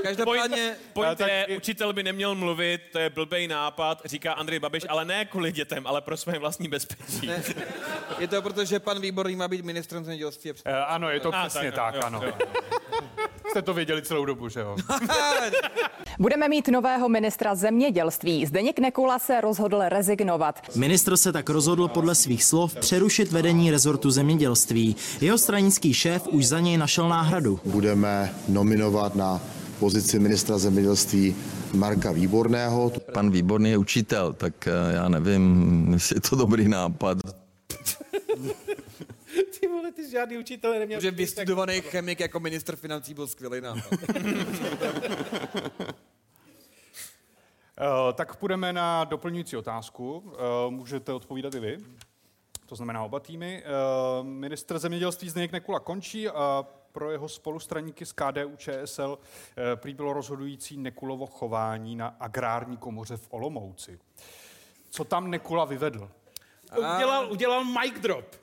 Každopádně, 0.04 0.76
Point 0.94 1.18
tak 1.18 1.28
je, 1.28 1.48
učitel 1.58 1.94
by 1.94 2.04
neměl 2.04 2.36
mluvit, 2.36 2.82
to 2.92 3.00
je 3.00 3.10
blbej 3.10 3.48
nápad, 3.48 4.02
říká 4.06 4.34
Andrej 4.34 4.60
Babiš, 4.60 4.86
ale 4.90 5.06
ne 5.06 5.26
kvůli 5.26 5.52
dětem, 5.52 5.88
ale 5.88 6.02
pro 6.02 6.18
své 6.18 6.40
vlastní 6.40 6.68
bezpečí. 6.68 7.28
ne, 7.28 7.44
je 8.20 8.28
to 8.28 8.42
proto, 8.42 8.66
že 8.66 8.80
pan 8.80 9.02
Výborný 9.02 9.36
má 9.36 9.48
být 9.48 9.66
ministrem 9.66 10.04
zemědělství. 10.04 10.52
Eh, 10.66 10.74
ano, 10.74 11.10
je 11.10 11.20
to 11.20 11.36
A, 11.36 11.48
přesně 11.48 11.72
tak, 11.72 11.94
tak, 11.94 11.96
jo, 11.96 12.02
ano. 12.06 12.22
jo. 12.26 12.34
Jste 13.52 13.62
to 13.62 13.74
věděli 13.74 14.02
celou 14.02 14.26
dobu, 14.26 14.50
že 14.50 14.60
jo? 14.60 14.76
Budeme 16.20 16.50
mít 16.50 16.68
nového 16.68 17.10
ministra 17.10 17.56
zemědělství. 17.56 18.46
Zdeněk 18.46 18.80
Nekula 18.80 19.20
se 19.20 19.42
rozhodl 19.42 19.82
rezignovat. 19.86 20.60
Ministr 20.76 21.18
se 21.18 21.32
tak 21.32 21.50
rozhodl 21.50 21.88
podle 21.88 22.16
svých 22.16 22.44
slov 22.44 22.76
přerušit 22.76 23.32
vedení 23.32 23.72
rezortu 23.72 24.12
zemědělství. 24.12 24.96
Jeho 25.22 25.38
stranický 25.38 25.94
šéf 25.94 26.28
už 26.28 26.46
za 26.46 26.60
něj 26.60 26.78
našel 26.78 27.10
náhradu. 27.10 27.60
budeme 27.66 28.34
nominovat 28.48 29.16
na 29.16 29.42
pozici 29.80 30.20
ministra 30.20 30.58
zemědělství 30.58 31.36
Marka 31.74 32.12
Výborného. 32.12 32.92
Pan 33.14 33.32
Výborný 33.32 33.70
je 33.70 33.78
učitel, 33.78 34.34
tak 34.34 34.68
eh, 34.68 34.94
já 34.94 35.10
nevím, 35.10 35.88
jestli 35.94 36.16
je 36.18 36.22
to 36.22 36.36
dobrý 36.36 36.68
nápad. 36.68 37.18
Ty 39.60 39.68
vole, 39.68 39.92
ty 39.92 40.10
žádný 40.10 40.38
učitel 40.38 40.80
neměl. 40.80 41.02
Že 41.02 41.12
vystudovaný 41.12 41.82
chemik 41.82 42.20
jako 42.20 42.40
ministr 42.40 42.76
financí 42.76 43.14
byl 43.14 43.28
skvělý 43.28 43.62
nápad. 43.62 43.94
Eh, 47.84 48.14
tak 48.14 48.36
půjdeme 48.36 48.74
na 48.74 49.04
doplňující 49.04 49.58
otázku. 49.58 50.34
Eh, 50.34 50.72
Můžete 50.72 51.14
odpovídat 51.14 51.56
i 51.56 51.60
vy. 51.60 51.78
To 52.66 52.76
znamená 52.76 53.04
oba 53.04 53.20
týmy. 53.20 53.64
Eh, 53.66 53.70
Ministr 54.24 54.80
zemědělství 54.80 55.30
Zdeněk 55.30 55.52
Nekula 55.52 55.80
končí 55.80 56.30
a 56.30 56.66
pro 56.92 57.12
jeho 57.12 57.30
spolustraníky 57.30 58.06
z 58.06 58.14
KDU 58.14 58.56
ČSL 58.58 59.20
prý 59.76 59.94
bylo 59.94 60.14
rozhodující 60.14 60.78
Nekulovo 60.78 61.26
chování 61.26 61.96
na 61.96 62.08
agrární 62.20 62.78
komoře 62.78 63.18
v 63.18 63.28
Olomouci. 63.30 64.00
Co 64.90 65.04
tam 65.04 65.30
Nekula 65.30 65.66
vyvedl? 65.66 66.12
Udělal, 66.78 67.32
udělal 67.32 67.66
mic 67.66 68.00
drop. 68.00 68.36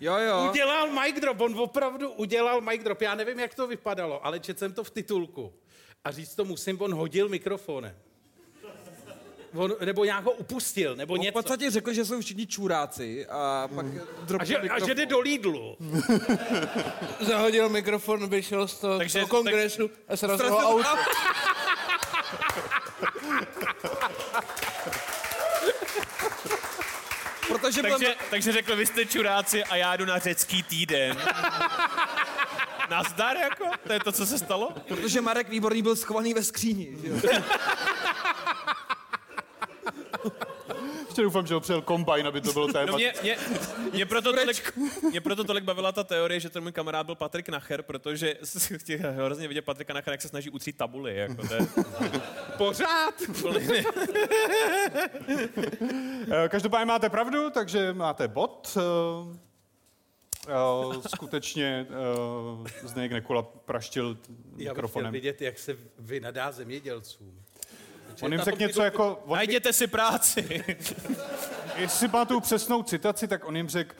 Jo, 0.00 0.16
jo. 0.16 0.46
Udělal 0.50 0.90
mic 0.90 1.20
drop, 1.20 1.40
on 1.40 1.60
opravdu 1.60 2.10
udělal 2.10 2.60
mic 2.60 2.82
drop. 2.82 3.02
Já 3.02 3.14
nevím, 3.14 3.40
jak 3.40 3.54
to 3.54 3.66
vypadalo, 3.66 4.26
ale 4.26 4.40
četl 4.40 4.58
jsem 4.58 4.72
to 4.72 4.84
v 4.84 4.90
titulku. 4.90 5.52
A 6.04 6.10
říct 6.10 6.34
to 6.34 6.44
musím, 6.44 6.82
on 6.82 6.94
hodil 6.94 7.28
mikrofonem. 7.28 7.94
On, 9.54 9.74
nebo 9.84 10.04
nějak 10.04 10.24
ho 10.24 10.30
upustil, 10.32 10.96
nebo 10.96 11.14
On 11.14 11.20
v 11.20 11.22
něco. 11.22 11.32
podstatě 11.32 11.70
řekl, 11.70 11.92
že 11.92 12.04
jsou 12.04 12.20
všichni 12.20 12.46
čuráci 12.46 13.26
a 13.26 13.68
pak 13.74 13.86
A 13.86 14.24
dropl 14.24 14.44
že, 14.44 14.56
a 14.56 14.86
že 14.86 14.94
jde 14.94 15.06
do 15.06 15.20
Lidlu. 15.20 15.76
Zahodil 17.20 17.68
mikrofon, 17.68 18.28
vyšel 18.28 18.68
z 18.68 18.78
toho, 18.80 18.98
Takže- 18.98 19.20
do 19.20 19.26
kongresu 19.26 19.90
a 20.08 20.16
srazil 20.16 20.50
ho 20.50 20.60
Srazil 20.60 20.68
auto. 20.68 20.88
Protože 27.68 27.82
byl, 27.82 27.98
Takže, 27.98 28.14
takže 28.30 28.52
řekl, 28.52 28.76
vy 28.76 28.86
jste 28.86 29.04
čuráci 29.06 29.64
a 29.64 29.76
já 29.76 29.96
jdu 29.96 30.04
na 30.04 30.18
řecký 30.18 30.62
týden. 30.62 31.16
Nazdar 32.90 33.36
jako? 33.36 33.64
To 33.86 33.92
je 33.92 34.00
to, 34.00 34.12
co 34.12 34.26
se 34.26 34.38
stalo? 34.38 34.72
protože 34.88 35.20
Marek 35.20 35.48
Výborný 35.48 35.82
byl 35.82 35.96
schovaný 35.96 36.34
ve 36.34 36.42
skříni. 36.42 36.88
Že 37.02 37.08
jo? 37.08 37.42
Ještě 41.18 41.24
doufám, 41.24 41.46
že 41.46 41.54
ho 41.54 41.60
přijel 41.60 41.82
kombajn, 41.82 42.26
aby 42.26 42.40
to 42.40 42.52
bylo 42.52 42.68
téma. 42.72 42.92
No 42.92 42.96
mě, 42.98 43.12
mě, 43.22 43.36
mě, 43.92 44.06
proto 44.06 44.32
tolik, 44.32 44.78
mě 45.10 45.20
proto 45.20 45.44
tolik 45.44 45.64
bavila 45.64 45.92
ta 45.92 46.04
teorie, 46.04 46.40
že 46.40 46.50
ten 46.50 46.62
můj 46.62 46.72
kamarád 46.72 47.06
byl 47.06 47.14
Patrik 47.14 47.48
Nacher, 47.48 47.82
protože 47.82 48.34
chtěl 48.76 49.12
hrozně 49.12 49.48
vidět 49.48 49.62
Patrika 49.64 49.92
Nachera, 49.94 50.14
jak 50.14 50.22
se 50.22 50.28
snaží 50.28 50.50
utřít 50.50 50.76
tabuly. 50.76 51.16
Jako 51.16 51.48
to 51.48 51.54
je, 51.54 51.60
Pořád. 52.58 53.14
Eh, 56.30 56.48
Každopádně 56.48 56.84
máte 56.86 57.10
pravdu, 57.10 57.50
takže 57.50 57.92
máte 57.92 58.28
bod. 58.28 58.76
Eh, 58.76 59.38
eh, 60.48 61.08
Skutečně 61.08 61.86
eh, 62.82 62.88
Zdeněk 62.88 63.12
Nekula 63.12 63.42
praštil 63.42 64.08
Já 64.08 64.14
bych 64.14 64.54
chtěl 64.56 64.74
mikrofonem. 64.74 65.12
vidět, 65.12 65.42
jak 65.42 65.58
se 65.58 65.76
vynadá 65.98 66.52
zemědělcům. 66.52 67.42
On 68.22 68.32
jim 68.32 68.40
řekl 68.40 68.58
něco 68.58 68.82
jako, 68.82 69.22
on, 69.24 69.36
najděte 69.36 69.72
si 69.72 69.86
práci. 69.86 70.64
jestli 71.76 71.98
si 71.98 72.08
pamatuju 72.08 72.40
přesnou 72.40 72.82
citaci, 72.82 73.28
tak 73.28 73.44
on 73.44 73.56
jim 73.56 73.68
řekl, 73.68 73.94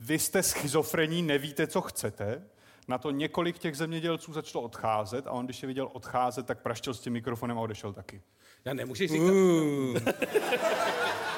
vy 0.00 0.18
jste 0.18 0.42
schizofrení, 0.42 1.22
nevíte, 1.22 1.66
co 1.66 1.80
chcete. 1.80 2.42
Na 2.88 2.98
to 2.98 3.10
několik 3.10 3.58
těch 3.58 3.76
zemědělců 3.76 4.32
začalo 4.32 4.64
odcházet 4.64 5.26
a 5.26 5.30
on, 5.30 5.44
když 5.44 5.62
je 5.62 5.66
viděl 5.66 5.90
odcházet, 5.92 6.46
tak 6.46 6.62
praštil 6.62 6.94
s 6.94 7.00
tím 7.00 7.12
mikrofonem 7.12 7.58
a 7.58 7.60
odešel 7.60 7.92
taky. 7.92 8.22
Já 8.64 8.74
nemůžeš 8.74 9.10
říkat... 9.10 9.34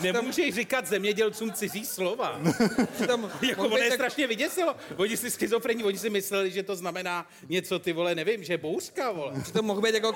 Nemůžeš 0.00 0.54
říkat 0.54 0.86
zemědělcům 0.86 1.52
cizí 1.52 1.86
slova. 1.86 2.40
Tam, 3.06 3.30
jako 3.48 3.66
ono 3.66 3.76
je 3.76 3.88
tak- 3.88 3.94
strašně 3.98 4.26
vyděsilo. 4.26 4.76
Oni 4.96 5.16
si 5.16 5.30
schizofrení, 5.30 5.84
oni 5.84 5.98
si 5.98 6.10
mysleli, 6.10 6.50
že 6.50 6.62
to 6.62 6.76
znamená 6.76 7.26
něco, 7.48 7.78
ty 7.78 7.92
vole, 7.92 8.14
nevím, 8.14 8.44
že 8.44 8.58
bouřka, 8.58 9.12
vole. 9.12 9.32
Že 9.46 9.52
to 9.52 9.62
mohl 9.62 9.80
být 9.80 9.94
jako, 9.94 10.14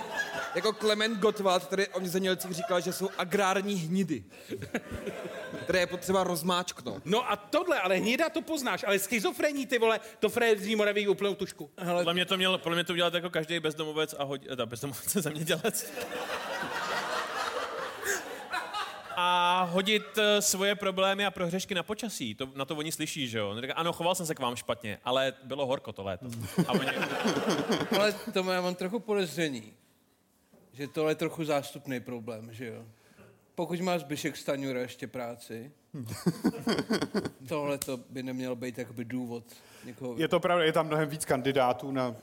jako 0.55 0.73
Klement 0.73 1.19
Gottwald, 1.19 1.65
který 1.65 1.87
o 1.87 2.01
zemědělcích 2.05 2.53
říkal, 2.53 2.81
že 2.81 2.93
jsou 2.93 3.11
agrární 3.19 3.75
hnidy. 3.75 4.25
Které 5.62 5.79
je 5.79 5.87
potřeba 5.87 6.25
rozmáčknout. 6.25 7.03
No 7.05 7.31
a 7.31 7.37
tohle, 7.37 7.81
ale 7.81 7.97
hnída 7.97 8.29
to 8.29 8.43
poznáš, 8.43 8.85
ale 8.87 8.99
schizofrení, 8.99 9.67
ty 9.67 9.79
vole, 9.79 10.01
to 10.19 10.29
Fred 10.29 10.59
z 10.59 10.75
Moraví 10.75 11.09
úplnou 11.09 11.35
tušku. 11.35 11.71
Podle 11.95 12.15
mě 12.15 12.25
to 12.25 12.37
měl, 12.37 12.59
podle 12.59 12.77
mě 12.77 12.85
to 12.85 12.93
udělat 12.93 13.15
jako 13.15 13.31
každý 13.31 13.61
bezdomovec 13.61 14.15
a 14.19 14.25
hodí, 14.25 14.49
ta 14.57 14.67
bezdomovec 14.67 15.12
zemědělec. 15.12 15.93
A 19.25 19.69
hodit 19.71 20.19
eh, 20.19 20.43
svoje 20.43 20.75
problémy 20.75 21.26
a 21.26 21.31
prohřešky 21.31 21.75
na 21.75 21.83
počasí. 21.83 22.35
To, 22.35 22.49
na 22.55 22.64
to 22.64 22.76
oni 22.76 22.93
slyší, 22.93 23.29
že 23.29 23.38
jo? 23.38 23.50
On 23.50 23.61
říká, 23.61 23.75
ano, 23.75 23.93
choval 23.93 24.14
jsem 24.14 24.26
se 24.26 24.35
k 24.35 24.41
vám 24.41 24.57
špatně, 24.57 24.99
ale 25.05 25.33
bylo 25.45 25.67
horko 25.67 25.93
to 25.93 26.02
léto. 26.02 26.26
A 26.67 26.73
oni, 26.73 26.91
Ale 27.99 28.12
to 28.33 28.50
já 28.50 28.61
mám 28.61 28.75
trochu 28.75 28.99
podezření, 28.99 29.73
že 30.73 30.88
tohle 30.88 31.11
je 31.11 31.14
trochu 31.14 31.45
zástupný 31.45 32.00
problém, 32.00 32.52
že 32.52 32.67
jo? 32.67 32.85
Pokud 33.55 33.81
má 33.81 33.99
Zbyšek 33.99 34.37
Staňura 34.37 34.81
ještě 34.81 35.07
práci, 35.07 35.73
tohle 37.49 37.79
to 37.79 37.97
by 38.11 38.23
neměl 38.23 38.57
být 38.57 38.79
jakoby 38.79 39.05
důvod 39.05 39.45
někoho... 39.85 40.14
Je 40.19 40.29
to 40.29 40.41
pravda, 40.41 40.64
je 40.64 40.73
tam 40.73 40.87
mnohem 40.87 41.09
víc 41.09 41.25
kandidátů 41.25 41.91
na... 41.91 42.09
Uh, 42.09 42.17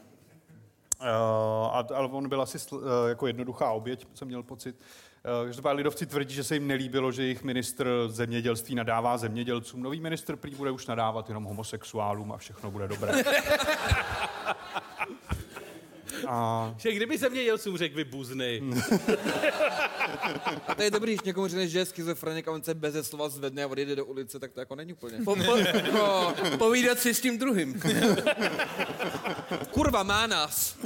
a, 1.72 1.88
ale 1.96 2.08
on 2.08 2.30
byl 2.30 2.42
asi 2.42 2.58
sl- 2.58 2.78
uh, 2.78 3.10
jako 3.10 3.28
jednoduchá 3.28 3.72
oběť, 3.72 4.08
jsem 4.14 4.28
měl 4.28 4.44
pocit. 4.44 4.76
Uh, 5.26 5.46
každopádně 5.46 5.78
lidovci 5.78 6.06
tvrdí, 6.06 6.36
že 6.36 6.44
se 6.44 6.54
jim 6.54 6.68
nelíbilo, 6.68 7.12
že 7.12 7.24
jejich 7.24 7.44
ministr 7.44 7.90
zemědělství 8.08 8.76
nadává 8.76 9.18
zemědělcům. 9.18 9.84
Nový 9.84 10.00
ministr 10.00 10.36
prý 10.36 10.56
bude 10.56 10.72
už 10.72 10.88
nadávat 10.88 11.30
jenom 11.30 11.44
homosexuálům 11.44 12.32
a 12.32 12.38
všechno 12.38 12.72
bude 12.72 12.88
dobré. 12.88 13.14
a 16.28 16.74
Že 16.78 16.94
kdyby 16.94 17.18
zemědělcům 17.18 17.78
řekl 17.78 17.96
vy 17.96 18.04
buzny. 18.04 18.62
A 20.68 20.76
to 20.76 20.82
je 20.82 20.92
dobrý, 20.92 21.12
když 21.12 21.22
někomu 21.22 21.48
řekneš, 21.48 21.72
že 21.72 21.80
je 21.80 21.86
schizofrenik 21.86 22.48
a 22.48 22.52
on 22.52 22.64
se 22.64 22.74
beze 22.74 23.04
slova 23.04 23.30
zvedne 23.30 23.64
a 23.64 23.68
odjede 23.68 23.96
do 23.96 24.06
ulice, 24.06 24.40
tak 24.40 24.52
to 24.52 24.60
jako 24.60 24.76
není 24.76 24.94
úplně. 24.94 25.18
Po, 25.26 25.36
po, 25.36 25.58
no, 25.94 26.34
povídat 26.58 27.00
si 27.00 27.14
s 27.14 27.22
tím 27.22 27.40
druhým. 27.40 27.82
Kurva, 29.72 30.04
má 30.04 30.28
nás. 30.28 30.78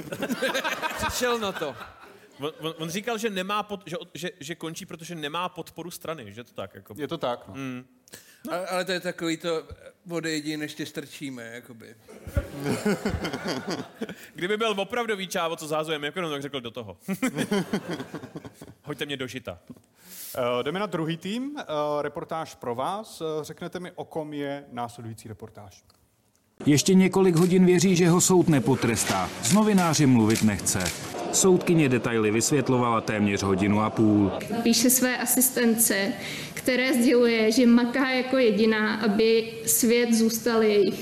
Přišel 0.98 1.40
na 1.40 1.52
to. 1.52 1.76
On, 2.40 2.52
on, 2.60 2.74
on, 2.78 2.90
říkal, 2.90 3.18
že, 3.18 3.30
nemá 3.30 3.64
pod, 3.64 3.84
že, 3.86 3.96
že, 4.14 4.30
že, 4.40 4.56
končí, 4.56 4.86
protože 4.86 5.16
nemá 5.16 5.50
podporu 5.50 5.92
strany, 5.92 6.34
že 6.34 6.44
to 6.44 6.54
tak? 6.54 6.76
Jako... 6.76 6.94
je 6.98 7.08
to 7.08 7.18
tak, 7.18 7.48
no. 7.48 7.54
Mm. 7.54 7.86
No. 8.48 8.54
Ale, 8.54 8.68
ale 8.68 8.86
to 8.86 8.92
je 8.92 9.00
takový 9.00 9.38
to, 9.38 9.68
odejdi, 10.10 10.58
než 10.58 10.74
tě 10.74 10.86
strčíme, 10.86 11.44
jakoby. 11.44 11.96
Kdyby 14.36 14.58
byl 14.58 14.76
opravdový 14.78 15.28
čávo, 15.28 15.56
co 15.56 15.68
zázujeme, 15.68 16.08
jako 16.08 16.30
tak 16.30 16.42
řekl 16.42 16.62
do 16.62 16.72
toho. 16.72 16.98
Hoďte 18.84 19.06
mě 19.06 19.18
do 19.18 19.28
žita. 19.28 19.60
Uh, 20.38 20.64
jdeme 20.64 20.80
na 20.80 20.86
druhý 20.86 21.18
tým, 21.18 21.56
uh, 21.56 21.62
reportáž 22.02 22.56
pro 22.56 22.76
vás. 22.76 23.22
Uh, 23.22 23.28
řeknete 23.42 23.80
mi, 23.80 23.92
o 23.92 24.06
kom 24.06 24.34
je 24.34 24.66
následující 24.72 25.28
reportáž. 25.28 25.84
Ještě 26.66 26.94
několik 26.94 27.36
hodin 27.36 27.66
věří, 27.66 27.96
že 27.96 28.10
ho 28.10 28.22
soud 28.22 28.50
nepotrestá. 28.50 29.30
S 29.44 29.54
novináři 29.54 30.06
mluvit 30.06 30.44
nechce. 30.44 30.84
Soudkyně 31.34 31.90
detaily 31.90 32.32
vysvětlovala 32.32 33.02
téměř 33.02 33.44
hodinu 33.44 33.82
a 33.82 33.90
půl. 33.90 34.32
Píše 34.64 34.90
své 34.90 35.18
asistence, 35.18 36.14
které 36.54 36.94
sděluje, 36.94 37.52
že 37.52 37.68
maká 37.68 38.10
jako 38.10 38.38
jediná, 38.38 38.96
aby 38.96 39.54
svět 39.66 40.14
zůstal 40.14 40.64
jejich. 40.64 41.00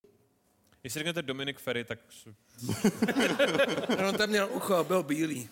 Jestli 0.83 0.99
řeknete 0.99 1.21
Dominik 1.21 1.59
Ferry, 1.59 1.83
tak... 1.83 1.99
On 4.09 4.15
tam 4.17 4.29
měl 4.29 4.49
ucho 4.53 4.75
a 4.75 4.83
byl 4.83 5.03
bílý. 5.03 5.49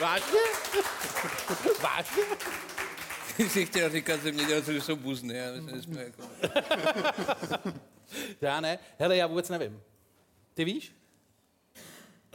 Vážně? 0.00 0.40
Vážně? 1.82 2.22
Jsi 3.48 3.66
chtěl 3.66 3.90
říkat 3.90 4.20
zemědělci, 4.22 4.74
že 4.74 4.80
jsou 4.80 4.96
buzny, 4.96 5.36
já 5.36 5.52
myslím, 5.52 5.76
že 5.76 5.82
jsme 5.82 6.02
jako... 6.04 6.22
Já 8.40 8.60
ne. 8.60 8.78
Hele, 8.98 9.16
já 9.16 9.26
vůbec 9.26 9.48
nevím. 9.48 9.82
Ty 10.54 10.64
víš? 10.64 10.94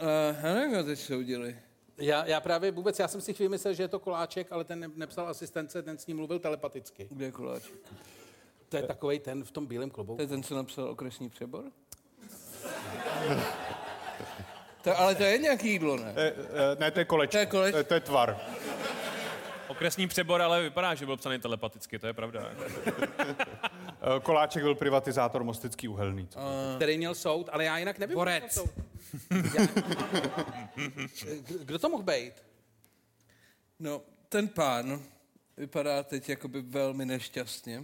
Uh, 0.01 0.37
já 0.43 0.53
nevím, 0.53 0.73
jak 0.73 0.85
teď 0.85 0.99
soudili. 0.99 1.57
Já, 1.97 2.25
já 2.25 2.41
právě 2.41 2.71
vůbec, 2.71 2.99
já 2.99 3.07
jsem 3.07 3.21
si 3.21 3.33
chvíli 3.33 3.49
myslel, 3.49 3.73
že 3.73 3.83
je 3.83 3.87
to 3.87 3.99
Koláček, 3.99 4.51
ale 4.51 4.63
ten 4.63 4.79
ne, 4.79 4.87
nepsal 4.95 5.27
asistence, 5.27 5.83
ten 5.83 5.97
s 5.97 6.07
ním 6.07 6.17
mluvil 6.17 6.39
telepaticky. 6.39 7.07
Kde 7.11 7.25
je 7.25 7.31
Koláček? 7.31 7.73
To 8.69 8.77
je 8.77 8.83
takový 8.83 9.19
ten 9.19 9.43
v 9.43 9.51
tom 9.51 9.65
bílém 9.65 9.89
klobouku. 9.89 10.17
To 10.17 10.21
je 10.21 10.27
ten, 10.27 10.43
co 10.43 10.55
napsal 10.55 10.89
okresní 10.89 11.29
přebor? 11.29 11.63
To, 14.85 14.99
ale 14.99 15.15
to 15.15 15.23
je 15.23 15.37
nějaký 15.37 15.69
jídlo, 15.69 15.97
ne? 15.97 16.13
E, 16.15 16.27
e, 16.27 16.33
ne, 16.79 16.91
to 16.91 16.99
je 16.99 17.05
kolečko. 17.05 17.31
To 17.31 17.37
je 17.37 17.45
kolečko. 17.45 17.71
To 17.71 17.77
je, 17.77 17.83
to 17.83 17.93
je 17.93 17.99
tvar. 17.99 18.39
Okresní 19.67 20.07
přebor, 20.07 20.41
ale 20.41 20.61
vypadá, 20.61 20.95
že 20.95 21.05
byl 21.05 21.17
psaný 21.17 21.39
telepaticky, 21.39 21.99
to 21.99 22.07
je 22.07 22.13
pravda. 22.13 22.51
E, 24.17 24.19
Koláček 24.19 24.63
byl 24.63 24.75
privatizátor 24.75 25.43
Mostecký 25.43 25.87
uhelný. 25.87 26.27
co? 26.27 26.39
Který 26.75 26.97
měl 26.97 27.15
soud, 27.15 27.49
ale 27.51 27.63
já 27.63 27.77
jinak 27.77 27.99
nevím. 27.99 28.15
Borec. 28.15 28.43
kdo 28.43 28.47
to 28.47 28.53
soud. 28.53 28.69
Já... 29.55 29.67
Kdo 31.63 31.79
to 31.79 31.89
mohl 31.89 32.03
být? 32.03 32.33
No, 33.79 34.01
ten 34.29 34.47
pán 34.47 34.99
vypadá 35.57 36.03
teď 36.03 36.29
jakoby 36.29 36.61
velmi 36.61 37.05
nešťastně. 37.05 37.83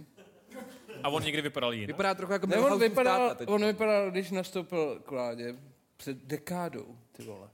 A 1.02 1.08
on 1.08 1.22
někdy 1.22 1.42
vypadal 1.42 1.72
jinak. 1.72 1.86
Vypadá 1.88 2.14
trochu 2.14 2.32
jako 2.32 2.46
Ne, 2.46 2.58
on 2.58 2.80
vypadal, 2.80 3.36
on 3.46 3.64
vypadal, 3.64 4.10
když 4.10 4.30
nastoupil 4.30 5.00
k 5.06 5.10
vládě 5.10 5.54
před 5.96 6.16
dekádou, 6.16 6.98
ty 7.12 7.22
vole. 7.22 7.48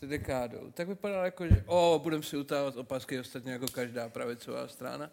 Před 0.00 0.10
dekádou. 0.10 0.70
Tak 0.74 0.88
vypadal 0.88 1.24
jako, 1.24 1.46
že 1.46 1.64
o, 1.66 2.00
budeme 2.02 2.22
si 2.22 2.36
utávat 2.36 2.76
opasky 2.76 3.20
ostatně 3.20 3.52
jako 3.52 3.66
každá 3.68 4.08
pravicová 4.08 4.68
strana. 4.68 5.10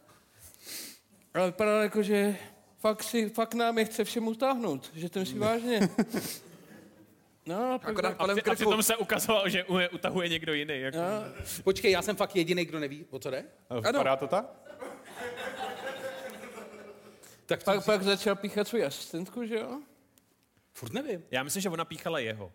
Ale 1.34 1.45
vypadal 1.45 1.82
jako, 1.82 2.04
že 2.04 2.36
fakt, 2.80 3.04
si, 3.04 3.30
fakt 3.30 3.54
nám 3.54 3.78
je 3.78 3.86
chce 3.86 4.04
všem 4.04 4.28
utáhnout, 4.28 4.91
že 4.95 5.10
to 5.10 5.19
myslí 5.19 5.39
vážně. 5.39 5.89
No, 7.45 7.71
a 7.73 7.78
pak, 7.80 7.89
Akorát 7.89 8.15
A, 8.19 8.28
při, 8.28 8.41
a 8.43 8.56
přitom 8.56 8.84
se 8.84 8.95
ukazovalo, 8.95 9.50
že 9.50 9.63
u- 9.63 9.95
utahuje 9.95 10.30
někdo 10.30 10.54
jiný. 10.54 10.80
Jako. 10.80 10.97
no, 10.97 11.04
Počkej, 11.63 11.91
já 11.91 12.02
jsem 12.02 12.15
fakt 12.15 12.36
jediný, 12.36 12.65
kdo 12.65 12.80
neví, 12.80 13.06
o 13.10 13.19
co 13.19 13.32
jde? 13.32 13.38
E, 13.38 13.76
Vypadá 13.76 14.15
to 14.15 14.28
tak? 14.28 14.45
Tak 17.45 17.63
pak, 17.63 17.86
pak 17.86 18.04
začal 18.04 18.36
píchat 18.36 18.67
svou 18.67 18.86
asistentku, 18.86 19.45
že 19.45 19.56
jo? 19.56 19.80
Furt 20.73 20.93
nevím. 20.93 21.23
Já 21.32 21.43
myslím, 21.43 21.62
že 21.62 21.69
ona 21.69 21.86
píchala 21.86 22.19
jeho. 22.19 22.52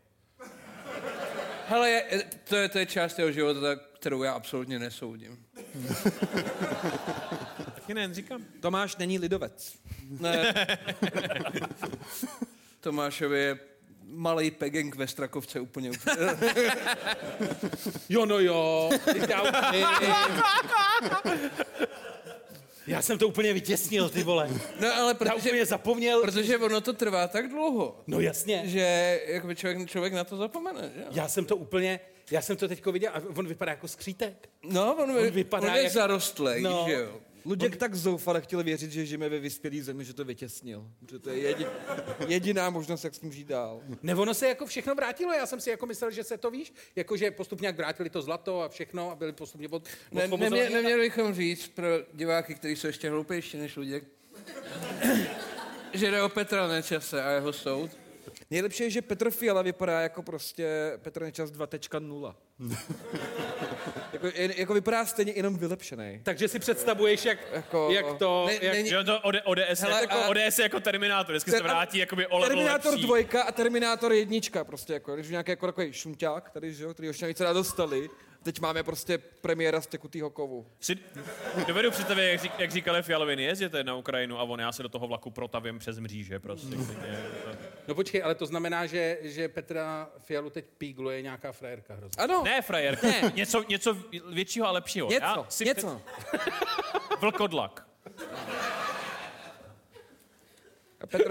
Hele, 1.73 1.91
je, 1.91 2.25
to, 2.49 2.57
je, 2.57 2.69
to 2.69 2.79
je 2.79 2.87
část 2.87 3.19
jeho 3.19 3.33
života, 3.33 3.77
kterou 3.99 4.23
já 4.23 4.33
absolutně 4.33 4.79
nesoudím. 4.79 5.47
Taky 7.75 7.95
ne, 7.95 8.15
říkám. 8.15 8.45
Tomáš 8.61 8.97
není 8.97 9.19
lidovec. 9.19 9.79
Ne. 10.21 10.55
Tomášovi 12.81 13.39
je 13.39 13.59
malý 14.05 14.51
pegenk 14.51 14.95
ve 14.95 15.07
Strakovce 15.07 15.61
úplně 15.61 15.91
úplně. 15.91 16.17
Jo, 18.09 18.27
no 18.27 18.39
jo. 18.39 18.91
Já, 22.87 22.97
já 22.97 23.03
jsem 23.03 23.18
to 23.18 23.29
úplně 23.29 23.53
vytěsnil, 23.53 24.09
ty 24.09 24.23
vole. 24.23 24.49
No 24.81 24.95
ale 24.95 25.11
Já 25.11 25.14
protože, 25.14 25.49
úplně 25.51 25.66
zapomněl. 25.66 26.21
protože 26.23 26.59
ono 26.59 26.81
to 26.81 26.92
trvá 26.92 27.29
tak 27.29 27.49
dlouho, 27.49 28.01
No 28.07 28.21
jasně. 28.21 28.62
že 28.64 29.21
jakoby 29.27 29.57
člověk, 29.57 29.90
člověk 29.90 30.12
na 30.12 30.25
to 30.25 30.37
zapomene, 30.37 30.90
že? 30.97 31.05
Já 31.11 31.29
jsem 31.29 31.45
to 31.45 31.57
úplně, 31.57 32.01
já 32.31 32.42
jsem 32.42 32.57
to 32.57 32.68
teďko 32.68 32.92
viděl 32.92 33.12
a 33.14 33.23
on 33.37 33.47
vypadá 33.47 33.71
jako 33.73 33.88
skřítek. 33.88 34.49
No, 34.62 34.95
on, 34.95 35.11
On 35.11 35.31
vypadá 35.31 35.68
on 35.68 35.75
je 35.77 35.83
jak- 35.83 35.92
zarostlej, 35.92 36.62
No. 36.62 36.85
že 36.88 36.92
jo? 36.92 37.21
Luděk 37.44 37.76
tak 37.76 37.94
zoufale 37.94 38.40
chtěl 38.40 38.62
věřit, 38.62 38.92
že 38.92 39.07
žijeme 39.07 39.28
ve 39.28 39.38
vyspělý 39.38 39.81
zemi, 39.81 40.05
že 40.05 40.14
to 40.14 40.24
vytěsnil. 40.24 40.87
Že 41.11 41.18
to 41.18 41.31
je 41.31 41.38
jedi, 41.38 41.66
jediná 42.28 42.70
možnost, 42.70 43.05
jak 43.05 43.14
s 43.14 43.18
tím 43.18 43.33
žít 43.33 43.46
dál. 43.46 43.81
Ne, 44.02 44.14
ono 44.14 44.35
se 44.35 44.48
jako 44.48 44.66
všechno 44.66 44.94
vrátilo, 44.94 45.33
já 45.33 45.46
jsem 45.46 45.61
si 45.61 45.70
jako 45.70 45.87
myslel, 45.87 46.11
že 46.11 46.24
se 46.24 46.38
to 46.38 46.50
víš, 46.50 46.72
jako 46.96 47.16
že 47.16 47.31
postupně 47.31 47.66
jak 47.66 47.76
vrátili 47.76 48.11
to 48.11 48.22
zlato 48.22 48.62
a 48.62 48.68
všechno 48.68 49.11
a 49.11 49.14
byli 49.14 49.33
postupně 49.33 49.68
od, 49.68 49.88
Ne, 50.12 50.28
nemě, 50.28 50.70
neměli 50.70 51.00
bychom 51.02 51.35
říct 51.35 51.68
pro 51.68 51.87
diváky, 52.14 52.55
kteří 52.55 52.76
jsou 52.76 52.87
ještě 52.87 53.11
hloupější 53.11 53.59
než 53.59 53.76
Luděk, 53.76 54.05
že 55.92 56.11
jde 56.11 56.22
o 56.22 56.28
Petra 56.28 56.68
Nečase 56.68 57.22
a 57.22 57.31
jeho 57.31 57.52
soud. 57.52 57.90
Nejlepší 58.50 58.83
je, 58.83 58.90
že 58.90 59.02
Petr 59.02 59.31
Fiala 59.31 59.62
vypadá 59.62 60.00
jako 60.00 60.22
prostě 60.22 60.92
Petr 60.96 61.22
Nečas 61.22 61.50
2.0. 61.50 62.35
jako, 64.12 64.27
jako 64.57 64.75
vypadá 64.75 65.07
stejně 65.07 65.33
jenom 65.37 65.59
vylepšený. 65.59 66.21
Takže 66.23 66.49
si 66.49 66.59
představuješ, 66.59 67.25
jak, 67.25 67.38
Jako- 67.53 67.88
jak 67.92 68.07
to... 68.18 68.45
Ne- 68.47 68.55
jak, 68.62 68.73
není- 68.75 68.90
Jo, 68.90 69.05
to 69.05 69.21
OD, 69.21 69.35
ODS, 69.45 69.81
Hele, 69.81 70.01
jako 70.01 70.14
a- 70.18 70.29
ODS 70.29 70.59
je 70.59 70.62
jako 70.62 70.81
Terminátor, 70.81 71.33
vždycky 71.33 71.51
se 71.51 71.57
Ter- 71.57 71.62
vrátí 71.62 71.99
jakoby 71.99 72.27
o 72.27 72.40
Terminátor 72.40 72.90
lepší. 72.92 73.07
dvojka 73.07 73.42
a 73.42 73.53
Terminátor 73.53 74.12
jednička 74.12 74.64
prostě 74.64 74.92
jako, 74.92 75.14
když 75.14 75.29
nějaký 75.29 75.51
jako 75.51 75.66
takový 75.66 75.92
šunťák 75.92 76.51
tady, 76.51 76.73
že 76.75 76.85
jo, 76.85 76.92
který 76.95 77.09
už 77.11 77.21
něco 77.21 77.53
dostali. 77.53 78.11
Teď 78.42 78.61
máme 78.61 78.83
prostě 78.83 79.18
premiéra 79.18 79.81
z 79.81 79.87
tekutýho 79.87 80.31
kovu. 80.31 80.66
Si 80.81 80.98
dovedu 81.66 81.90
představit, 81.90 82.28
jak, 82.28 82.40
řík, 82.40 82.52
jak 82.59 82.70
říkali 82.70 83.02
Fialovi, 83.02 83.37
nejezděte 83.37 83.85
na 83.85 83.94
Ukrajinu 83.94 84.38
a 84.38 84.42
on, 84.42 84.61
já 84.61 84.72
se 84.72 84.83
do 84.83 84.88
toho 84.88 85.07
vlaku 85.07 85.31
protavím 85.31 85.78
přes 85.78 85.98
mříže 85.98 86.38
prostě. 86.38 86.76
No 87.88 87.94
počkej, 87.94 88.22
ale 88.22 88.35
to 88.35 88.46
znamená, 88.46 88.87
že, 88.87 89.18
že 89.22 89.48
Petra 89.48 90.11
Fialu 90.18 90.50
teď 90.50 90.64
pígluje 90.78 91.22
nějaká 91.22 91.52
frajerka 91.52 91.94
hrozně. 91.94 92.22
Ano. 92.22 92.42
Ne, 92.44 92.62
frajer, 92.62 92.98
Ne. 93.02 93.33
něco, 93.35 93.64
něco 93.68 93.96
většího 94.33 94.66
a 94.66 94.70
lepšího. 94.70 95.09
Něco, 95.09 95.24
já 95.24 95.46
si 95.48 95.64
něco. 95.64 96.02
Vlkodlak. 97.20 97.87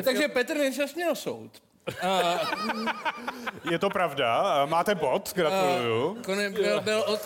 Takže 0.04 0.28
Petr 0.28 0.58
Nečas 0.58 0.96
měl 0.96 1.16
soud. 1.16 1.62
A, 2.02 2.40
Je 3.72 3.80
to 3.80 3.90
pravda, 3.90 4.66
máte 4.66 4.96
bod, 4.96 5.34
gratuluju. 5.36 6.18
kone, 6.26 6.50
byl, 6.50 6.82
byl 6.82 7.04
od, 7.08 7.20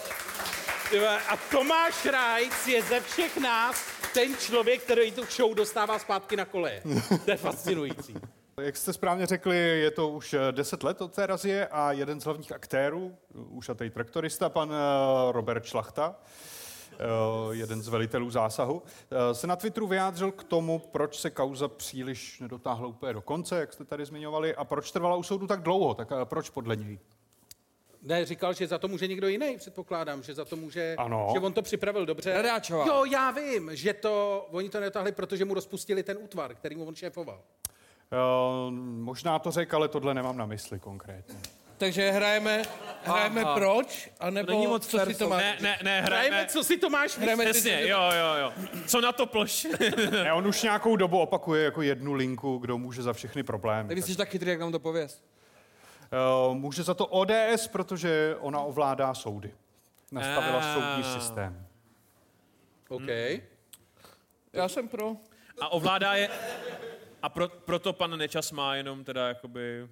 A 1.29 1.37
Tomáš 1.51 2.05
Rajc 2.05 2.67
je 2.67 2.81
ze 2.83 2.99
všech 2.99 3.37
nás 3.37 3.85
ten 4.13 4.35
člověk, 4.35 4.81
který 4.83 5.11
tu 5.11 5.25
show 5.25 5.53
dostává 5.55 5.99
zpátky 5.99 6.35
na 6.35 6.45
koleje. 6.45 6.81
To 7.25 7.31
je 7.31 7.37
fascinující. 7.37 8.15
Jak 8.61 8.77
jste 8.77 8.93
správně 8.93 9.25
řekli, 9.25 9.57
je 9.57 9.91
to 9.91 10.09
už 10.09 10.33
eh, 10.33 10.51
10 10.51 10.83
let 10.83 11.01
od 11.01 11.13
té 11.13 11.25
razie 11.25 11.67
a 11.67 11.91
jeden 11.91 12.21
z 12.21 12.23
hlavních 12.23 12.51
aktérů, 12.51 13.17
ušatý 13.33 13.89
traktorista, 13.89 14.49
pan 14.49 14.73
eh, 14.73 15.31
Robert 15.31 15.65
Šlachta, 15.65 16.15
eh, 16.15 16.23
jeden 17.51 17.81
z 17.81 17.87
velitelů 17.87 18.29
zásahu, 18.29 18.81
eh, 19.31 19.33
se 19.35 19.47
na 19.47 19.55
Twitteru 19.55 19.87
vyjádřil 19.87 20.31
k 20.31 20.43
tomu, 20.43 20.79
proč 20.79 21.19
se 21.19 21.29
kauza 21.29 21.67
příliš 21.67 22.39
nedotáhla 22.39 22.87
úplně 22.87 23.13
do 23.13 23.21
konce, 23.21 23.59
jak 23.59 23.73
jste 23.73 23.85
tady 23.85 24.05
zmiňovali, 24.05 24.55
a 24.55 24.63
proč 24.63 24.91
trvala 24.91 25.15
u 25.15 25.23
soudu 25.23 25.47
tak 25.47 25.61
dlouho, 25.61 25.93
tak 25.93 26.07
eh, 26.11 26.25
proč 26.25 26.49
podle 26.49 26.75
něj? 26.75 26.99
Ne, 28.01 28.25
říkal, 28.25 28.53
že 28.53 28.67
za 28.67 28.77
to 28.77 28.87
může 28.87 29.07
někdo 29.07 29.27
jiný, 29.27 29.57
předpokládám, 29.57 30.23
že 30.23 30.33
za 30.33 30.45
to 30.45 30.55
může, 30.55 30.95
Ano. 30.97 31.29
že 31.33 31.39
on 31.39 31.53
to 31.53 31.61
připravil 31.61 32.05
dobře. 32.05 32.33
Radáčová. 32.33 32.85
Jo, 32.87 33.05
já 33.05 33.31
vím, 33.31 33.69
že 33.75 33.93
to, 33.93 34.47
oni 34.51 34.69
to 34.69 34.79
netáhli, 34.79 35.11
protože 35.11 35.45
mu 35.45 35.53
rozpustili 35.53 36.03
ten 36.03 36.17
útvar, 36.21 36.55
který 36.55 36.75
mu 36.75 36.85
on 36.85 36.95
šéfoval. 36.95 37.41
Eh, 38.11 38.17
Možná 38.99 39.39
to 39.39 39.51
řekl, 39.51 39.75
ale 39.75 39.87
tohle 39.87 40.13
nemám 40.13 40.37
na 40.37 40.45
mysli 40.45 40.79
konkrétně. 40.79 41.35
Takže 41.77 42.11
hrajeme, 42.11 42.61
hrajeme 43.03 43.41
Aha. 43.43 43.55
proč, 43.55 44.09
anebo 44.19 44.45
To 44.47 44.51
není 44.53 44.67
moc 44.67 44.87
co 44.87 44.97
fair 44.97 45.07
si 45.07 45.13
to 45.13 45.25
soutěž. 45.25 45.29
má... 45.29 45.37
Ne, 45.37 45.57
ne, 45.61 45.77
ne, 45.83 46.01
Hrajeme, 46.01 46.27
hrajeme. 46.35 46.45
co 46.51 46.63
si 46.63 46.77
Tomáš 46.77 47.17
Hrajeme 47.17 47.43
ty- 47.45 47.49
Přesně, 47.51 47.87
jo, 47.87 47.99
jo, 48.11 48.33
jo. 48.41 48.53
Co 48.87 49.01
na 49.01 49.11
to 49.11 49.25
ploš? 49.25 49.67
Ne, 50.11 50.33
on 50.33 50.47
už 50.47 50.63
nějakou 50.63 50.95
dobu 50.95 51.19
opakuje 51.19 51.63
jako 51.65 51.81
jednu 51.81 52.13
linku, 52.13 52.57
kdo 52.57 52.77
může 52.77 53.01
za 53.03 53.13
všechny 53.13 53.43
problémy. 53.43 53.95
Ty 53.95 54.01
jsi 54.01 54.15
tak 54.17 54.29
chytrý, 54.29 54.49
jak 54.49 54.59
nám 54.59 54.71
to 54.71 54.79
pověst. 54.79 55.23
Eh, 56.11 56.53
Může 56.53 56.83
za 56.83 56.93
to 56.93 57.05
ODS, 57.07 57.67
protože 57.71 58.35
ona 58.39 58.59
ovládá 58.59 59.13
soudy. 59.13 59.53
Nastavila 60.11 60.59
Ah. 60.63 60.73
soudní 60.73 61.13
systém. 61.13 61.67
OK. 62.89 63.09
Já 64.53 64.67
jsem 64.67 64.87
pro. 64.87 65.15
A 65.61 65.67
ovládá 65.71 66.13
je... 66.13 66.29
A 67.21 67.29
pro, 67.29 67.47
proto 67.49 67.93
pan 67.93 68.17
Nečas 68.17 68.51
má 68.51 68.75
jenom 68.75 69.03
teda 69.03 69.27
jakoby... 69.27 69.87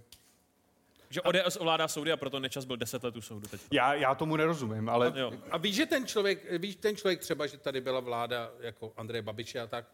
Že 1.14 1.22
ODS 1.22 1.58
ovládá 1.60 1.88
soudy 1.88 2.12
a 2.12 2.18
proto 2.18 2.40
Nečas 2.40 2.66
byl 2.66 2.78
10 2.78 3.04
let 3.04 3.16
u 3.16 3.22
soudu 3.22 3.48
teď. 3.48 3.62
Já, 3.72 3.94
já 3.94 4.16
tomu 4.16 4.36
nerozumím, 4.36 4.90
ale 4.90 5.14
Jo. 5.16 5.32
A 5.52 5.58
víš, 5.58 5.76
že 5.76 5.86
ten 5.86 6.06
člověk, 6.08 6.52
víš 6.62 6.76
ten 6.76 6.96
člověk 6.96 7.20
třeba, 7.20 7.48
že 7.48 7.58
tady 7.58 7.82
byla 7.82 8.00
vláda 8.00 8.52
jako 8.60 8.94
Andreje 8.98 9.22
Babiše 9.22 9.60
a 9.60 9.68
tak, 9.68 9.86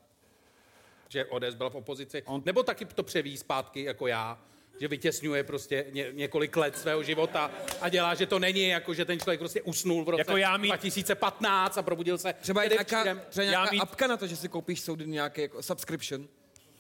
že 1.10 1.26
ODS 1.26 1.54
byla 1.56 1.70
v 1.70 1.76
opozici, 1.76 2.24
On... 2.26 2.42
nebo 2.46 2.64
taky 2.64 2.86
to 2.86 3.04
převí 3.04 3.38
zpátky 3.38 3.84
jako 3.84 4.08
já, 4.08 4.40
že 4.80 4.88
vytěsňuje 4.88 5.44
prostě 5.44 5.86
ně, 5.92 6.08
několik 6.12 6.58
let 6.58 6.78
svého 6.78 7.04
života 7.04 7.52
a 7.82 7.90
dělá, 7.90 8.16
že 8.16 8.26
to 8.26 8.40
není 8.40 8.68
jako, 8.68 8.94
že 8.94 9.06
ten 9.06 9.20
člověk 9.20 9.40
prostě 9.40 9.62
usnul 9.62 10.04
v 10.06 10.10
roce 10.10 10.22
Jako 10.22 10.38
já 10.38 10.58
mít- 10.58 10.68
2015 10.68 11.78
a 11.78 11.82
probudil 11.82 12.18
se 12.18 12.34
Třeba 12.34 12.64
je 12.64 12.70
nějaká, 12.70 13.16
třeba 13.30 13.44
Já 13.44 13.50
nějaká 13.52 13.72
mít- 13.72 13.80
apka 13.82 14.08
na 14.08 14.18
to, 14.18 14.28
že 14.28 14.36
si 14.36 14.50
koupíš 14.50 14.82
soudy 14.82 15.08
nějaký 15.08 15.42
jako 15.42 15.64
subscription. 15.64 16.28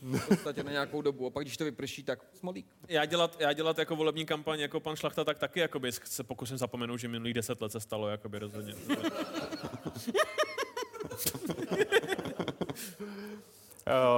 V 0.01 0.27
podstatě 0.27 0.63
na 0.63 0.71
nějakou 0.71 1.01
dobu. 1.01 1.27
A 1.27 1.29
pak, 1.29 1.43
když 1.43 1.57
to 1.57 1.63
vyprší, 1.63 2.03
tak 2.03 2.19
smolík. 2.33 2.65
Já 2.87 3.05
dělat, 3.05 3.35
já 3.39 3.53
dělat 3.53 3.77
jako 3.77 3.95
volební 3.95 4.25
kampaň 4.25 4.59
jako 4.59 4.79
pan 4.79 4.95
Šlachta, 4.95 5.23
tak 5.23 5.39
taky 5.39 5.59
jakoby 5.59 5.91
se 5.91 6.23
pokusím 6.23 6.57
zapomenout, 6.57 6.97
že 6.97 7.07
minulých 7.07 7.33
10 7.33 7.61
let 7.61 7.71
se 7.71 7.79
stalo 7.79 8.07
jakoby 8.07 8.39
rozhodně. 8.39 8.73
uh, 8.73 8.95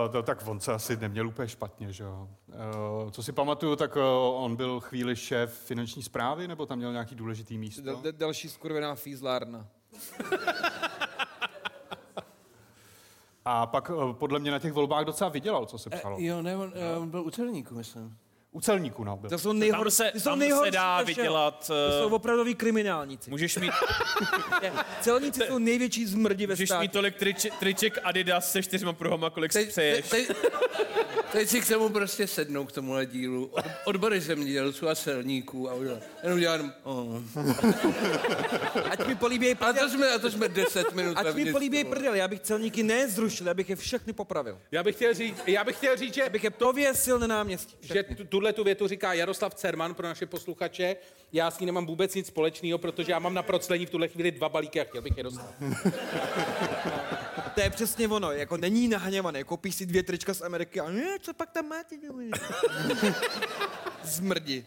to, 0.12 0.24
tak 0.24 0.48
on 0.48 0.60
se 0.60 0.74
asi 0.74 0.98
neměl 0.98 1.28
úplně 1.28 1.48
špatně, 1.48 1.94
že 1.94 2.04
jo. 2.04 2.30
Uh, 3.04 3.12
co 3.12 3.24
si 3.24 3.32
pamatuju, 3.32 3.76
tak 3.76 3.96
uh, 3.96 4.02
on 4.44 4.56
byl 4.56 4.80
chvíli 4.80 5.16
šéf 5.16 5.54
finanční 5.66 6.04
zprávy, 6.04 6.48
nebo 6.48 6.66
tam 6.66 6.78
měl 6.78 6.92
nějaký 6.92 7.16
důležitý 7.16 7.58
místo? 7.58 7.82
Dal- 7.82 8.02
da- 8.02 8.12
Další 8.18 8.50
skurvená 8.50 8.96
fízlárna. 8.96 9.68
A 13.46 13.66
pak 13.66 13.90
uh, 13.90 14.14
podle 14.14 14.40
mě 14.40 14.52
na 14.52 14.60
těch 14.60 14.74
volbách 14.74 15.06
docela 15.06 15.30
vydělal, 15.30 15.66
co 15.66 15.78
se 15.78 15.90
psalo. 15.90 16.18
Eh, 16.20 16.24
jo, 16.24 16.42
ne, 16.42 16.58
on, 16.58 16.74
eh, 16.76 16.98
on 16.98 17.10
byl 17.10 17.22
u 17.22 17.30
celníku, 17.30 17.76
myslím. 17.76 18.18
U 18.52 18.62
celníků, 18.62 19.04
no, 19.04 19.18
byl. 19.18 19.30
To 19.30 19.38
jsou 19.38 19.54
nejhor... 19.54 19.86
Tam 19.86 19.92
se, 19.92 20.12
jsou 20.18 20.24
tam 20.30 20.34
se 20.34 20.40
nejhorší 20.40 20.72
dá 20.72 21.00
ze 21.00 21.06
všeho. 21.06 21.18
vydělat... 21.18 21.60
To 21.60 21.74
jsou 22.02 22.10
eh, 22.10 22.16
opravdoví 22.16 22.56
kriminálníci. 22.56 23.30
Můžeš 23.32 23.58
mít, 23.58 23.72
Celníci 25.02 25.42
jsou 25.48 25.58
největší 25.58 26.06
zmrdi 26.06 26.48
ve 26.48 26.54
můžeš 26.54 26.70
státě. 26.70 26.82
mít 26.82 26.92
tolik 26.92 27.16
triček 27.60 27.98
Adidas 28.04 28.52
se 28.52 28.64
čtyřma 28.64 28.94
pruhama, 28.94 29.30
kolik 29.30 29.52
si 29.54 29.60
Teď, 29.60 29.70
přeješ. 29.70 30.10
teď, 30.10 30.28
teď, 30.28 30.38
teď 31.32 31.50
si 31.50 31.62
k 31.62 31.68
tomu 31.68 31.90
prostě 31.90 32.28
sednou 32.28 32.66
k 32.66 32.72
tomuhle 32.72 33.06
dílu. 33.06 33.46
Od, 33.46 33.66
odbory 33.86 34.22
zemědělců 34.22 34.90
a 34.90 34.96
celníků 34.96 35.70
a 35.70 35.74
udělat. 35.74 36.00
Jenom 36.24 36.40
dělám... 36.40 36.74
Oh. 36.84 37.22
Ať 38.90 39.08
mi 39.08 39.16
políběj 39.16 39.52
A 39.52 39.56
prdel. 39.66 39.84
to 39.84 39.90
jsme, 39.96 40.10
a 40.10 40.20
to 40.20 40.32
jsme 40.32 40.50
10 40.50 40.94
minut 40.94 41.18
Ať 41.18 41.24
mi 41.26 41.30
vevnitř 41.32 41.52
políběj 41.52 41.84
toho. 41.84 41.96
prdel. 41.96 42.14
Já 42.16 42.28
bych 42.28 42.40
celníky 42.40 42.84
nezrušil, 42.84 43.48
já 43.48 43.54
bych 43.54 43.70
je 43.70 43.76
všechny 43.76 44.14
popravil. 44.14 44.60
Já 44.72 44.84
bych 44.84 44.96
chtěl 44.96 45.14
říct, 45.14 45.42
já 45.48 45.64
bych 45.64 45.78
chtěl 45.78 45.98
říct, 45.98 46.14
že, 46.14 46.24
Abych 46.24 46.44
je 46.44 46.50
pověsil 46.50 47.20
na 47.20 47.28
náměstí. 47.28 47.76
že 47.82 48.04
tu- 48.04 48.26
tuhle 48.26 48.54
tu 48.54 48.64
větu 48.64 48.88
říká 48.88 49.14
Jaroslav 49.14 49.56
Cerman 49.56 49.94
pro 49.94 50.08
naše 50.08 50.26
posluchače. 50.26 50.96
Já 51.34 51.52
s 51.52 51.60
ní 51.60 51.66
nemám 51.66 51.86
vůbec 51.86 52.16
nic 52.16 52.28
společného, 52.28 52.78
protože 52.78 53.12
já 53.12 53.20
mám 53.20 53.34
na 53.34 53.44
proclení 53.44 53.86
v 53.86 53.90
tuhle 53.90 54.08
chvíli 54.08 54.32
dva 54.32 54.50
balíky 54.50 54.82
a 54.82 54.84
chtěl 54.84 55.02
bych 55.02 55.18
je 55.18 55.24
dostat. 55.24 55.54
To 57.56 57.62
je 57.62 57.70
přesně 57.70 58.08
ono, 58.08 58.32
jako 58.32 58.58
není 58.58 58.88
nahněvaný, 58.88 59.44
koupíš 59.44 59.76
si 59.76 59.86
dvě 59.86 60.04
trička 60.04 60.34
z 60.34 60.42
Ameriky 60.42 60.80
a 60.80 60.90
ne, 60.90 61.20
co 61.22 61.34
pak 61.34 61.52
tam 61.52 61.68
máte? 61.68 61.96
Zmrdi. 64.04 64.66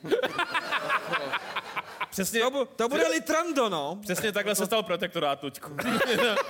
Přesně, 2.11 2.41
To, 2.41 2.51
bu- 2.51 2.65
to 2.77 2.89
bude 2.89 3.09
litrando, 3.09 3.69
no. 3.69 3.99
přesně 4.03 4.33
takhle 4.33 4.55
se 4.55 4.67
stal 4.67 4.83
protektorát, 4.83 5.43
Luďku. 5.43 5.77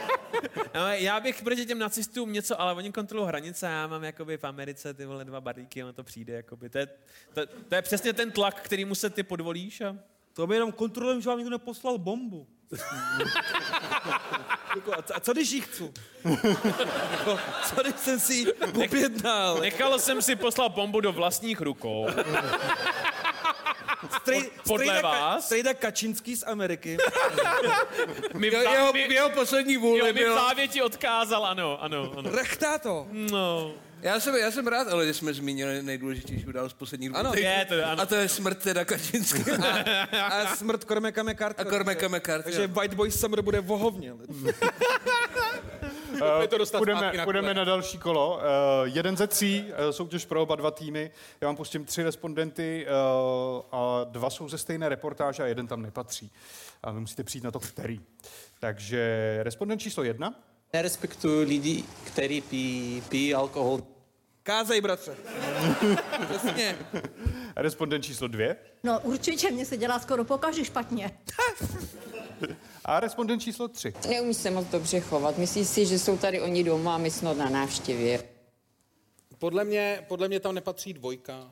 Ale 0.74 1.00
já 1.00 1.20
bych 1.20 1.42
proti 1.42 1.66
těm 1.66 1.78
nacistům 1.78 2.32
něco, 2.32 2.60
ale 2.60 2.74
oni 2.74 2.92
kontrolují 2.92 3.28
hranice, 3.28 3.66
já 3.66 3.86
mám 3.86 4.04
jakoby 4.04 4.36
v 4.36 4.44
Americe 4.44 4.94
ty 4.94 5.06
vole 5.06 5.24
dva 5.24 5.40
balíky, 5.40 5.84
ono 5.84 5.92
to 5.92 6.04
přijde, 6.04 6.34
jakoby. 6.34 6.68
To 6.68 6.78
je, 6.78 6.86
to, 7.34 7.46
to 7.68 7.74
je 7.74 7.82
přesně 7.82 8.12
ten 8.12 8.30
tlak, 8.30 8.60
kterýmu 8.62 8.94
se 8.94 9.10
ty 9.10 9.22
podvolíš 9.22 9.80
a... 9.80 9.96
To 10.34 10.46
by 10.46 10.54
jenom 10.54 10.72
kontrolujeme, 10.72 11.20
že 11.22 11.28
vám 11.28 11.38
někdo 11.38 11.50
neposlal 11.50 11.98
bombu. 11.98 12.46
Jako, 14.76 14.92
a 14.98 15.02
co- 15.02 15.16
a 15.16 15.20
co 15.20 15.32
když 15.32 15.50
jí 15.50 15.60
chci? 15.60 15.92
Jako, 17.10 17.38
co 17.68 17.82
když 17.82 17.94
jsem 17.96 18.20
si 18.20 18.34
ji 18.34 18.52
objednal? 18.84 19.58
Nechal 19.60 19.98
jsem 19.98 20.22
si 20.22 20.36
poslat 20.36 20.68
bombu 20.72 21.00
do 21.00 21.12
vlastních 21.12 21.60
rukou. 21.60 22.06
Strej, 24.20 24.50
podle 24.66 24.86
strejda, 24.86 25.08
vás? 25.08 25.46
Strejda 25.46 25.74
Kačinský 25.74 26.36
z 26.36 26.42
Ameriky. 26.46 26.96
Mi 28.34 28.50
v, 28.50 28.52
Jeho, 28.52 28.62
jeho, 28.62 28.74
jeho, 28.74 28.92
mi, 28.92 29.14
jeho 29.14 29.30
poslední 29.30 29.74
jo, 29.74 29.80
vůli 29.80 30.12
mi 30.12 30.24
v 30.24 30.34
závěti 30.34 30.82
odkázal, 30.82 31.46
ano, 31.46 31.82
ano, 31.82 32.12
ano. 32.18 32.30
Rechtá 32.30 32.78
to. 32.78 33.06
No. 33.10 33.72
Já 34.02 34.20
jsem, 34.20 34.36
já 34.36 34.50
jsem 34.50 34.66
rád, 34.66 34.88
ale 34.88 35.06
že 35.06 35.14
jsme 35.14 35.34
zmínili 35.34 35.82
nejdůležitější 35.82 36.46
událost 36.46 36.72
posledních 36.72 37.10
dvou 37.10 37.18
Ano, 37.18 37.34
je 37.34 37.66
to, 37.68 37.74
ano. 37.86 38.02
A 38.02 38.06
to 38.06 38.14
je 38.14 38.28
smrt 38.28 38.62
teda 38.62 38.84
Kačinský. 38.84 39.44
A 40.30 40.56
smrt 40.56 40.84
Kormeka 40.84 41.22
McCarthy. 41.22 41.62
A 41.62 41.64
Cormaca 41.64 42.08
McCarthy, 42.08 42.42
Takže. 42.52 42.66
White 42.66 42.94
Boy 42.94 43.10
Summer 43.10 43.42
bude 43.42 43.60
vohovně. 43.60 44.14
To 46.48 46.58
dostat 46.58 46.78
zpátky 46.78 46.92
půjdeme, 46.92 47.12
na 47.18 47.24
půjdeme 47.24 47.54
na 47.54 47.64
další 47.64 47.98
kolo. 47.98 48.36
Uh, 48.36 48.42
jeden 48.84 49.16
ze 49.16 49.26
tří, 49.26 49.64
uh, 49.64 49.90
soutěž 49.90 50.24
pro 50.24 50.42
oba 50.42 50.56
dva 50.56 50.70
týmy. 50.70 51.10
Já 51.40 51.48
vám 51.48 51.56
pustím 51.56 51.84
tři 51.84 52.02
respondenty 52.02 52.86
uh, 52.86 53.62
a 53.72 54.04
dva 54.04 54.30
jsou 54.30 54.48
ze 54.48 54.58
stejné 54.58 54.88
reportáže 54.88 55.42
a 55.42 55.46
jeden 55.46 55.66
tam 55.66 55.82
nepatří. 55.82 56.30
A 56.82 56.90
vy 56.90 57.00
musíte 57.00 57.24
přijít 57.24 57.44
na 57.44 57.50
to, 57.50 57.60
který. 57.60 58.00
Takže 58.60 59.38
respondent 59.42 59.78
číslo 59.80 60.04
jedna. 60.04 60.34
Nerespektuju 60.74 61.48
lidi, 61.48 61.84
kteří 62.06 62.40
pijí, 62.40 63.00
pijí 63.00 63.34
alkohol. 63.34 63.82
Kázej, 64.42 64.80
bratře. 64.80 65.16
Přesně. 66.28 66.78
Respondent 67.56 68.04
číslo 68.04 68.28
dvě. 68.28 68.56
No 68.82 69.00
určitě, 69.00 69.50
mě 69.50 69.66
se 69.66 69.76
dělá 69.76 69.98
skoro 69.98 70.24
pokaždé 70.24 70.64
špatně. 70.64 71.18
A 72.84 73.00
respondent 73.00 73.42
číslo 73.42 73.68
tři. 73.68 73.94
Neumí 74.08 74.34
se 74.34 74.50
moc 74.50 74.66
dobře 74.66 75.00
chovat. 75.00 75.38
Myslí 75.38 75.64
si, 75.64 75.86
že 75.86 75.98
jsou 75.98 76.18
tady 76.18 76.40
oni 76.40 76.64
doma 76.64 76.94
a 76.94 76.98
my 76.98 77.10
snad 77.10 77.36
na 77.36 77.48
návštěvě. 77.48 78.22
Podle 79.38 79.64
mě, 79.64 80.04
podle 80.08 80.28
mě 80.28 80.40
tam 80.40 80.54
nepatří 80.54 80.92
dvojka. 80.92 81.50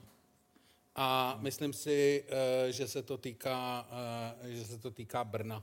A 0.96 1.38
myslím 1.40 1.72
si, 1.72 2.24
eh, 2.28 2.72
že 2.72 2.88
se 2.88 3.02
to 3.02 3.18
týká, 3.18 3.88
eh, 4.42 4.52
že 4.52 4.64
se 4.64 4.78
to 4.78 4.90
týká 4.90 5.24
Brna. 5.24 5.62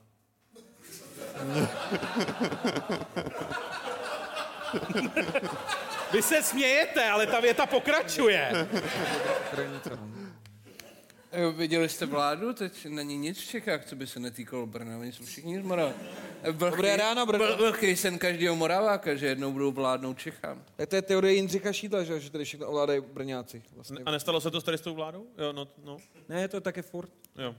Vy 6.13 6.21
se 6.21 6.43
smějete, 6.43 7.09
ale 7.09 7.27
ta 7.27 7.39
věta 7.39 7.65
pokračuje. 7.65 8.67
Jo, 11.33 11.51
Viděli 11.51 11.89
jste 11.89 12.05
vládu? 12.05 12.53
Teď 12.53 12.85
není 12.85 13.17
nic 13.17 13.37
v 13.39 13.47
Čechách, 13.47 13.85
co 13.85 13.95
by 13.95 14.07
se 14.07 14.19
netýkalo 14.19 14.65
Brna. 14.65 14.97
Oni 14.97 15.11
jsou 15.11 15.23
všichni 15.25 15.59
z 15.59 15.63
Morava. 15.63 15.93
Vlhký, 16.51 16.75
Dobré 16.75 16.97
ráno, 16.97 17.25
Brno. 17.25 17.45
vl- 17.45 17.57
Vlhký 17.57 17.95
sen 17.95 18.17
každého 18.17 18.55
Moraváka, 18.55 19.15
že 19.15 19.27
jednou 19.27 19.51
budou 19.51 19.71
vládnout 19.71 20.17
Čechám. 20.19 20.63
Tak 20.75 20.89
to 20.89 20.95
je 20.95 21.01
teorie 21.01 21.33
Jindřicha 21.33 21.73
Šídla, 21.73 22.03
že, 22.03 22.19
že 22.19 22.29
tady 22.31 22.45
všechno 22.45 22.67
ovládají 22.67 23.01
Brňáci. 23.01 23.63
Vlastně. 23.75 23.97
A 24.05 24.11
nestalo 24.11 24.41
se 24.41 24.51
to 24.51 24.61
s 24.61 24.63
tady 24.63 24.77
s 24.77 24.81
tou 24.81 24.93
vládou? 24.95 25.25
Jo, 25.37 25.53
no, 25.53 25.67
no. 25.83 25.97
Ne, 26.29 26.47
to 26.47 26.57
je 26.57 26.61
také 26.61 26.81
furt. 26.81 27.09
Jo. 27.37 27.55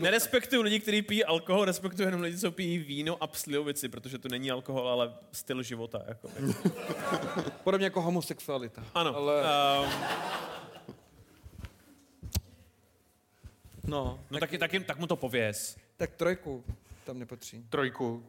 Nerespektuju 0.00 0.62
lidi, 0.62 0.80
kteří 0.80 1.02
pijí 1.02 1.24
alkohol, 1.24 1.64
respektuju 1.64 2.08
jenom 2.08 2.20
lidi, 2.20 2.38
co 2.38 2.50
pijí 2.52 2.78
víno 2.78 3.16
a 3.24 3.28
slivovici, 3.32 3.88
protože 3.88 4.18
to 4.18 4.28
není 4.28 4.50
alkohol, 4.50 4.88
ale 4.88 5.14
styl 5.32 5.62
života. 5.62 6.02
Jako. 6.08 6.28
Podobně 7.64 7.86
jako 7.86 8.02
homosexualita. 8.02 8.84
Ano. 8.94 9.16
Ale... 9.16 9.42
Um, 9.84 9.92
No. 13.88 14.20
no 14.30 14.38
tak, 14.40 14.50
tak, 14.58 14.72
jim, 14.72 14.84
tak 14.84 14.98
mu 14.98 15.06
to 15.06 15.16
pověz. 15.16 15.76
Tak 15.96 16.10
trojku 16.14 16.64
tam 17.04 17.18
nepatří. 17.18 17.64
Trojku. 17.68 18.26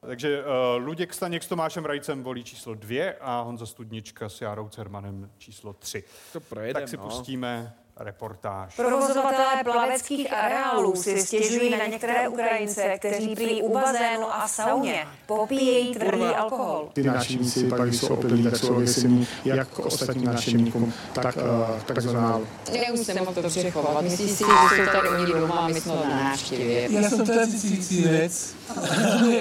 Takže 0.00 0.44
uh, 0.44 0.46
Luděk 0.76 1.14
Staněk 1.14 1.42
s 1.42 1.46
Tomášem 1.46 1.84
Rajcem 1.84 2.22
volí 2.22 2.44
číslo 2.44 2.74
dvě 2.74 3.14
a 3.20 3.40
Honza 3.40 3.66
Studnička 3.66 4.28
s 4.28 4.40
Járou 4.40 4.68
Cermanem 4.68 5.30
číslo 5.38 5.72
tři. 5.72 6.04
To 6.32 6.40
projedem, 6.40 6.82
Tak 6.82 6.88
si 6.88 6.96
no. 6.96 7.02
pustíme 7.02 7.74
reportáž. 7.96 8.76
Provozovatelé 8.76 9.64
plaveckých 9.64 10.32
areálů 10.32 10.96
si 10.96 11.22
stěžují 11.22 11.70
na 11.70 11.86
některé 11.86 12.28
Ukrajince, 12.28 12.82
kteří 12.98 13.34
prý 13.34 13.62
u 13.62 13.74
bazénu 13.74 14.34
a 14.34 14.48
sauně 14.48 15.06
popíjejí 15.26 15.94
tvrdý 15.94 16.22
alkohol. 16.22 16.88
Ty 16.92 17.02
návštěvníci 17.02 17.68
pak, 17.68 17.82
když 17.82 18.00
jsou 18.00 18.06
opilí, 18.06 18.44
tak 18.44 18.56
jsou 18.56 18.74
agresivní 18.74 19.28
jak 19.44 19.68
k 19.68 19.78
ostatním 19.78 20.24
návštěvníkům, 20.24 20.92
tak 21.12 21.36
uh, 21.36 21.42
k 21.80 21.86
personálu. 21.86 22.46
Neumí 22.72 23.04
se 23.04 23.14
moc 23.14 23.34
dobře 23.34 23.70
chovat. 23.70 24.02
Myslí 24.02 24.28
si, 24.28 24.44
že 24.44 24.84
jsou 24.84 24.92
tady 24.92 25.08
oni 25.08 25.26
doma 25.26 25.54
a 25.54 25.68
my 25.68 25.80
snad 25.80 26.08
na 26.08 26.24
návštěvě. 26.24 26.92
Já 26.92 27.10
jsem 27.10 27.26
teda 27.26 27.46
cizinec, 27.46 28.54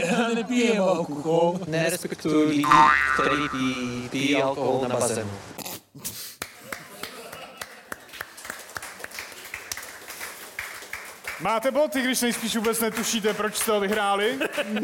já 0.09 0.27
nepijem 0.35 0.83
alkohol. 0.83 1.59
Nerespektuju 1.67 2.49
lidi, 2.49 2.63
kteří 3.19 3.49
pijí 4.09 4.41
alkohol 4.41 4.85
na 4.87 4.95
bazénu. 4.95 5.29
Máte 11.43 11.71
boty, 11.71 12.01
když 12.01 12.21
nejspíš 12.21 12.55
vůbec 12.55 12.79
netušíte, 12.79 13.33
proč 13.33 13.55
jste 13.55 13.71
ho 13.71 13.79
vyhráli? 13.79 14.39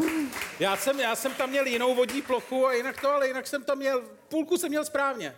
Já 0.60 0.76
jsem, 0.76 1.00
já 1.00 1.16
jsem 1.16 1.34
tam 1.34 1.50
měl 1.50 1.66
jinou 1.66 1.94
vodní 1.94 2.22
plochu 2.22 2.66
a 2.66 2.72
jinak 2.72 3.00
to, 3.00 3.08
ale 3.10 3.26
jinak 3.28 3.46
jsem 3.46 3.64
tam 3.64 3.78
měl, 3.78 4.02
půlku 4.28 4.58
jsem 4.58 4.68
měl 4.68 4.84
správně. 4.84 5.34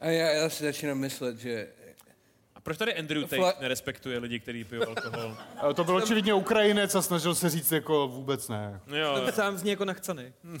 A 0.00 0.06
já, 0.06 0.30
já 0.30 0.48
si 0.48 0.64
začínám 0.64 0.98
myslet, 0.98 1.38
že 1.38 1.68
A 2.54 2.60
proč 2.60 2.78
tady 2.78 2.94
Andrew 2.98 3.22
Tate 3.22 3.36
Fla- 3.36 3.54
nerespektuje 3.60 4.18
lidi, 4.18 4.40
kteří 4.40 4.64
pijí 4.64 4.82
alkohol? 4.82 5.36
To 5.74 5.84
byl 5.84 5.96
očividně 5.96 6.34
Ukrajinec 6.34 6.94
a 6.94 7.02
snažil 7.02 7.34
se 7.34 7.50
říct 7.50 7.72
jako 7.72 8.08
vůbec 8.08 8.48
ne. 8.48 8.80
Jo. 8.86 9.20
To 9.26 9.32
sám 9.32 9.58
zní 9.58 9.70
jako 9.70 9.84
nachcený. 9.84 10.32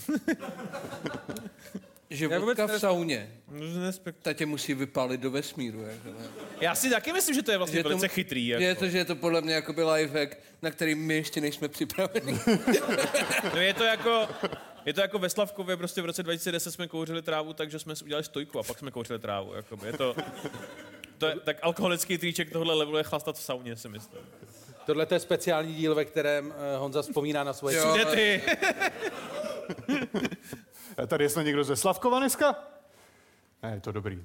že 2.16 2.24
Já 2.30 2.38
vůbec 2.38 2.58
vodka 2.58 2.76
v 2.76 2.80
sauně, 2.80 3.30
ta 4.22 4.32
tě 4.32 4.46
musí 4.46 4.74
vypálit 4.74 5.20
do 5.20 5.30
vesmíru. 5.30 5.80
Jako? 5.82 6.18
Já 6.60 6.74
si 6.74 6.90
taky 6.90 7.12
myslím, 7.12 7.34
že 7.34 7.42
to 7.42 7.50
je 7.50 7.58
vlastně 7.58 7.76
Že 7.78 7.82
to- 7.82 7.88
velice 7.88 8.08
chytrý. 8.08 8.46
Že 8.46 8.52
je 8.52 8.68
Jako. 8.68 8.80
to, 8.80 8.88
že 8.88 8.98
je 8.98 9.04
to 9.04 9.16
podle 9.16 9.40
mě 9.40 9.54
jakoby 9.54 9.84
lifehack, 9.84 10.36
na 10.62 10.70
který 10.70 10.94
my 10.94 11.14
ještě 11.14 11.40
nejsme 11.40 11.68
připraveni. 11.68 12.38
No 13.54 13.60
je 13.60 13.74
to 13.74 13.84
jako, 13.84 14.28
je 14.86 14.92
to 14.94 15.00
jako 15.00 15.18
ve 15.18 15.28
Slavkově, 15.30 15.76
prostě 15.76 16.02
v 16.02 16.06
roce 16.06 16.22
2010 16.22 16.72
jsme 16.72 16.88
kouřili 16.88 17.22
trávu, 17.22 17.52
takže 17.52 17.78
jsme 17.78 17.96
si 17.96 18.04
udělali 18.04 18.24
stojku 18.24 18.58
a 18.58 18.62
pak 18.62 18.78
jsme 18.78 18.90
kouřili 18.90 19.18
trávu. 19.18 19.54
Jakoby. 19.54 19.86
Je 19.86 19.92
to, 19.92 20.16
to 21.18 21.26
je, 21.26 21.36
tak 21.44 21.56
alkoholický 21.62 22.18
triček 22.18 22.50
tohle 22.52 22.74
levelu 22.74 22.96
je 22.98 23.02
chlastat 23.04 23.36
v 23.38 23.42
sauně, 23.42 23.76
si 23.76 23.88
myslím. 23.88 24.20
Tohle 24.86 25.06
to 25.06 25.14
je 25.14 25.20
speciální 25.20 25.74
díl, 25.74 25.94
ve 25.94 26.04
kterém 26.04 26.54
eh, 26.74 26.76
Honza 26.76 27.02
vzpomíná 27.02 27.44
na 27.44 27.52
svoje... 27.52 27.76
Jo, 27.76 27.96
Tady 31.06 31.24
je 31.24 31.28
snad 31.28 31.42
někdo 31.42 31.64
ze 31.64 31.76
Slavkova 31.76 32.18
dneska? 32.18 32.54
Ne, 33.62 33.70
je 33.74 33.80
to 33.80 33.92
dobrý. 33.92 34.24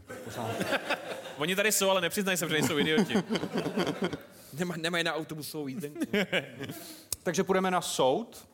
Oni 1.38 1.56
tady 1.56 1.72
jsou, 1.72 1.90
ale 1.90 2.02
nepřiznají 2.02 2.38
se, 2.38 2.48
že 2.48 2.54
nejsou 2.54 2.78
idioti. 2.78 3.14
Nemá, 4.54 4.76
nemají 4.78 5.04
na 5.04 5.16
autobusovou 5.16 5.68
jízdenku. 5.68 6.00
Takže 7.24 7.44
půjdeme 7.44 7.72
na 7.72 7.82
soud 7.82 8.48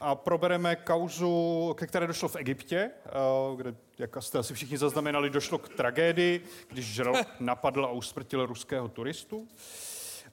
a 0.00 0.14
probereme 0.14 0.76
kauzu, 0.76 1.74
ke 1.78 1.86
které 1.86 2.06
došlo 2.06 2.28
v 2.28 2.36
Egyptě, 2.36 2.90
eh, 3.06 3.10
kde, 3.56 3.74
jak 3.98 4.16
jste 4.20 4.38
asi 4.38 4.54
všichni 4.54 4.78
zaznamenali, 4.78 5.30
došlo 5.30 5.58
k 5.58 5.68
tragédii, 5.68 6.44
když 6.68 6.86
žralok 6.86 7.26
napadl 7.40 7.84
a 7.84 7.90
usmrtil 7.90 8.46
ruského 8.46 8.88
turistu. 8.88 9.48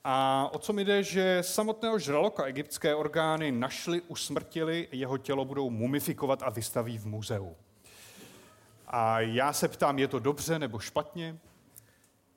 A 0.03 0.49
o 0.53 0.59
co 0.59 0.73
mi 0.73 0.85
jde, 0.85 1.03
že 1.03 1.37
samotného 1.41 1.99
žraloka 1.99 2.45
egyptské 2.45 2.95
orgány 2.95 3.51
našli, 3.51 4.01
usmrtili, 4.01 4.87
jeho 4.91 5.17
tělo 5.17 5.45
budou 5.45 5.69
mumifikovat 5.69 6.43
a 6.43 6.49
vystaví 6.49 6.97
v 6.97 7.05
muzeu. 7.05 7.55
A 8.87 9.19
já 9.19 9.53
se 9.53 9.67
ptám, 9.67 9.99
je 9.99 10.07
to 10.07 10.19
dobře 10.19 10.59
nebo 10.59 10.79
špatně? 10.79 11.37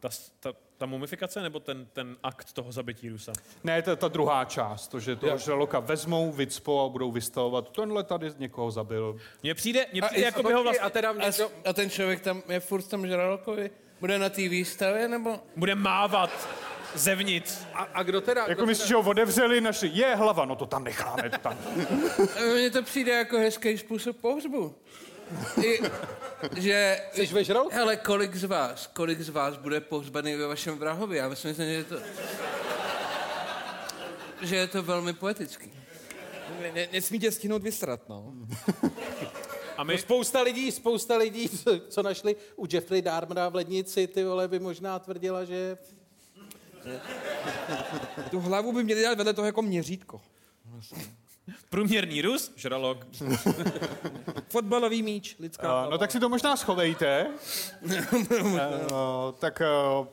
Ta, 0.01 0.09
ta, 0.41 0.53
ta 0.79 0.87
mumifikace 0.87 1.43
nebo 1.43 1.61
ten, 1.61 1.87
ten 1.93 2.17
akt 2.23 2.53
toho 2.53 2.73
zabití 2.73 3.09
Rusa? 3.09 3.33
Ne, 3.65 3.83
to 3.83 3.91
je 3.91 3.97
ta 3.97 4.09
druhá 4.09 4.45
část, 4.45 4.89
to, 4.89 5.01
že 5.01 5.17
toho 5.17 5.39
žraloka 5.39 5.81
vezmou, 5.81 6.33
vycpou 6.33 6.81
a 6.81 6.89
budou 6.89 7.13
vystavovat. 7.13 7.71
Tenhle 7.71 8.05
tady 8.05 8.31
někoho 8.39 8.71
zabil. 8.71 9.17
Mně 9.43 9.55
přijde, 9.55 9.87
mně 9.93 10.03
A, 10.03 10.07
přijde 10.07 10.25
jako 10.25 10.43
by 10.43 10.53
ho 10.53 10.63
vlastně... 10.63 10.81
a, 10.81 10.91
teda 10.91 11.11
a, 11.11 11.69
a 11.69 11.73
ten 11.73 11.91
člověk 11.91 12.21
tam 12.21 12.43
je 12.49 12.61
furt 12.61 12.83
v 12.83 12.89
tom 12.89 13.07
žralokovi? 13.07 13.71
Bude 14.01 14.19
na 14.19 14.29
té 14.29 14.49
výstavě, 14.49 15.09
nebo? 15.09 15.41
Bude 15.57 15.75
mávat 15.75 16.49
zevnitř. 16.95 17.59
A, 17.75 17.83
a 17.83 18.03
kdo 18.03 18.21
teda... 18.21 18.41
Jako 18.41 18.55
kdo 18.55 18.67
myslíš, 18.67 18.89
teda- 18.89 18.89
že 18.89 19.05
ho 19.05 19.11
otevřeli, 19.11 19.61
našli, 19.61 19.91
je 19.95 20.17
hlava, 20.17 20.45
no 20.45 20.57
to 20.57 20.67
tam 20.67 20.85
necháme, 20.85 21.31
to 21.31 21.39
tam. 21.39 21.59
Mně 22.55 22.71
to 22.71 22.83
přijde 22.83 23.13
jako 23.13 23.39
hezký 23.39 23.79
způsob 23.79 24.17
pohřbu. 24.17 24.75
I, 25.65 25.81
že... 26.57 27.01
Jsi 27.13 27.27
ve 27.27 27.45
žraloku? 27.45 27.75
Hele, 27.75 27.97
kolik 27.97 28.37
z 28.37 28.45
vás, 28.45 28.87
kolik 28.87 29.21
z 29.21 29.29
vás 29.29 29.57
bude 29.57 29.81
pohřbaný 29.81 30.35
ve 30.35 30.47
vašem 30.47 30.79
vrahovi? 30.79 31.17
Já 31.17 31.29
myslím, 31.29 31.55
že 31.55 31.63
je 31.63 31.85
to... 31.85 31.97
Že 34.43 34.57
je 34.57 34.67
to 34.67 34.83
velmi 34.83 35.13
poetický. 35.13 35.73
Ne, 36.61 36.73
ne, 36.73 36.89
nesmí 36.93 37.19
tě 37.19 37.31
stihnout 37.31 37.63
vysrat, 37.63 38.09
no. 38.09 38.33
A 39.77 39.85
No 39.85 39.99
spousta 39.99 40.43
lidí, 40.43 40.73
spousta 40.73 41.17
lidí, 41.17 41.49
co, 41.49 41.81
co 41.89 42.03
našli 42.03 42.37
u 42.57 42.67
Jeffrey 42.73 43.03
Dahmera 43.03 43.49
v 43.49 43.55
lednici, 43.55 44.07
ty 44.07 44.25
vole, 44.25 44.49
by 44.49 44.59
možná 44.59 44.99
tvrdila, 44.99 45.45
že... 45.45 45.79
Tu 48.31 48.41
hlavu 48.41 48.73
by 48.73 48.85
měli 48.85 49.03
dát 49.03 49.19
vedle 49.19 49.33
toho 49.35 49.47
jako 49.47 49.63
měřítko. 49.63 50.21
Průměrný 51.71 52.23
Rus, 52.23 52.53
žralok. 52.57 53.07
Fotbalový 54.49 55.03
míč, 55.03 55.37
lidská 55.41 55.85
Uh, 55.85 55.91
no 55.91 55.99
tak 55.99 56.11
si 56.11 56.21
to 56.21 56.29
možná 56.29 56.57
schovejte. 56.57 57.27
uh, 57.83 58.59
tak 59.39 59.63
uh, 60.01 60.07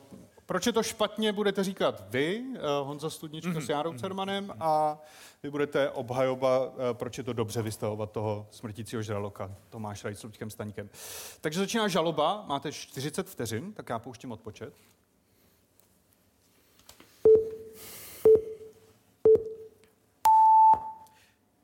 proč 0.46 0.66
je 0.66 0.72
to 0.72 0.82
špatně, 0.82 1.32
budete 1.32 1.64
říkat 1.64 2.04
vy, 2.10 2.40
uh, 2.40 2.86
Honza 2.86 3.10
Studnička 3.10 3.50
Mhm. 3.50 3.60
s 3.62 3.68
Járou 3.68 3.92
Cermanem, 3.94 4.52
a 4.60 4.98
vy 5.42 5.50
budete 5.50 5.90
obhajoba, 5.90 6.64
uh, 6.66 6.72
proč 6.92 7.18
je 7.18 7.24
to 7.24 7.32
dobře 7.32 7.62
vystavovat 7.62 8.10
toho 8.12 8.46
smrtícího 8.50 9.02
žraloka, 9.02 9.50
Tomáš 9.70 10.04
Rajc 10.04 10.18
s 10.18 10.22
Luďkem 10.22 10.50
Staňkem. 10.50 10.90
Takže 11.40 11.60
začíná 11.60 11.88
žaloba, 11.88 12.44
máte 12.46 12.72
40 12.72 13.28
vteřin, 13.28 13.72
tak 13.72 13.88
já 13.88 13.98
pouštím 13.98 14.32
odpočet. 14.32 14.74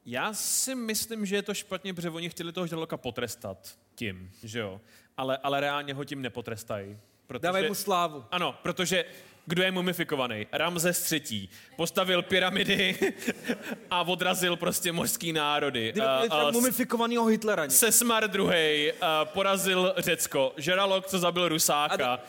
Já 0.07 0.35
si 0.35 0.75
myslím, 0.75 1.27
že 1.27 1.37
je 1.37 1.43
to 1.43 1.55
špatně, 1.55 1.95
protože 1.95 2.11
oni 2.11 2.31
chtěli 2.31 2.53
toho 2.53 2.67
žraloka 2.67 2.97
potrestat 2.97 3.79
tím, 3.95 4.31
že 4.43 4.59
jo. 4.59 4.81
Ale, 5.17 5.37
ale 5.43 5.61
reálně 5.61 5.95
ho 5.95 6.05
tím 6.05 6.23
nepotrestají. 6.23 6.99
Protože, 7.27 7.43
Dávaj 7.43 7.69
mu 7.69 7.75
slávu. 7.75 8.25
Ano, 8.31 8.59
protože 8.63 9.05
Kdo 9.47 9.63
je 9.63 9.71
mumifikovaný? 9.71 10.47
Ramzes 10.53 11.13
III. 11.13 11.49
Postavil 11.77 12.23
pyramidy 12.23 12.97
a 13.91 14.03
odrazil 14.03 14.57
prostě 14.57 14.93
mořský 14.93 15.33
národy. 15.33 15.93
A- 15.95 16.17
a 16.31 16.51
s- 16.51 16.55
mumifikovanýho 16.55 17.25
Hitlera. 17.27 17.63
někde. 17.65 17.77
Sesmar 17.77 18.31
II. 18.37 18.93
porazil 19.25 19.95
Řecko. 19.99 20.53
Žralok, 20.57 21.07
co 21.07 21.19
zabil 21.19 21.49
Rusáka. 21.49 22.21